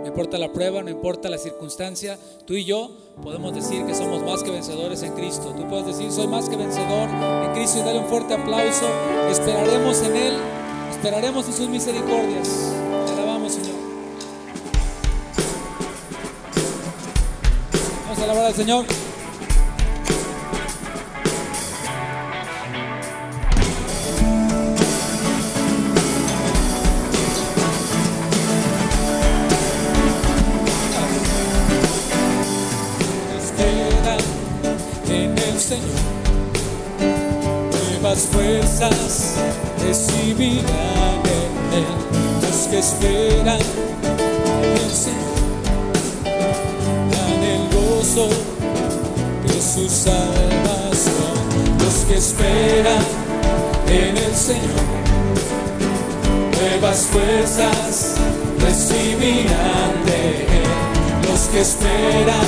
[0.00, 2.90] No importa la prueba, no importa la circunstancia, tú y yo
[3.22, 5.54] podemos decir que somos más que vencedores en Cristo.
[5.56, 8.88] Tú puedes decir, soy más que vencedor en Cristo y dale un fuerte aplauso.
[9.30, 10.34] Esperaremos en Él,
[10.90, 12.48] esperaremos en sus misericordias.
[13.06, 13.76] Te alabamos, Señor.
[18.06, 19.05] Vamos a alabar al Señor.
[35.66, 35.82] Señor.
[37.90, 39.34] Nuevas fuerzas
[39.84, 40.62] recibirán
[41.24, 41.84] en Él.
[42.40, 43.58] Los que esperan
[44.62, 45.40] en el Señor
[47.10, 48.28] dan el gozo
[49.42, 51.34] de su salvación.
[51.80, 53.04] Los que esperan
[53.88, 54.86] en el Señor
[56.60, 58.14] nuevas fuerzas
[58.60, 61.28] recibirán de Él.
[61.28, 62.46] Los que esperan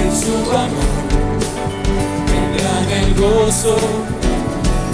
[0.00, 1.09] en su amor
[3.20, 3.76] gozo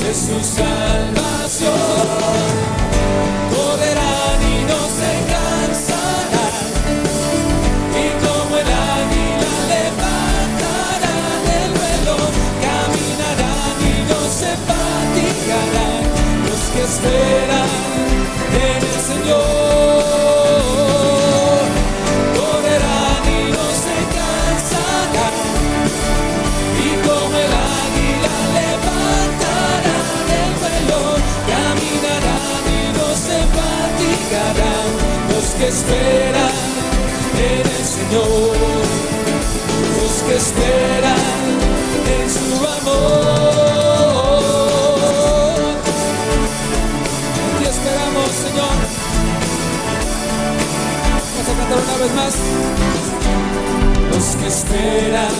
[0.02, 1.72] de su salvación.
[3.54, 6.54] Correrán y no se cansarán,
[7.94, 12.16] y como el águila levantarán el vuelo,
[12.64, 16.02] caminarán y no se fatigarán.
[16.46, 17.70] Los que esperan
[35.58, 36.50] que esperan
[37.38, 38.56] en el Señor,
[39.96, 41.16] los que esperan
[42.20, 43.96] en su amor.
[47.58, 48.76] Y esperamos, Señor.
[51.32, 52.34] Vamos a cantar una vez más.
[54.12, 55.34] Los que esperan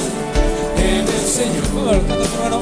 [0.79, 1.95] en el Señor.
[1.95, 2.59] Hermano.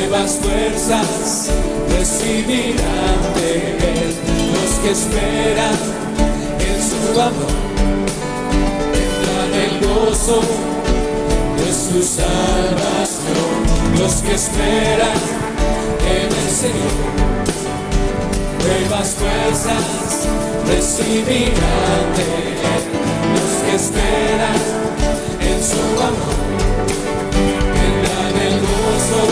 [0.00, 1.50] Nuevas fuerzas
[1.96, 4.10] recibirán de Él.
[4.54, 6.07] Los que esperan
[6.98, 7.54] su amor
[8.92, 10.40] tendrán el gozo
[11.56, 13.58] de su salvación.
[13.98, 15.18] Los que esperan
[16.06, 17.08] en el Señor
[18.64, 19.84] nuevas fuerzas
[20.66, 22.58] recibirán de Él.
[23.34, 24.58] Los que esperan
[25.40, 26.38] en su amor
[27.74, 29.22] tendrán el gozo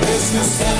[0.00, 0.77] de su salvación.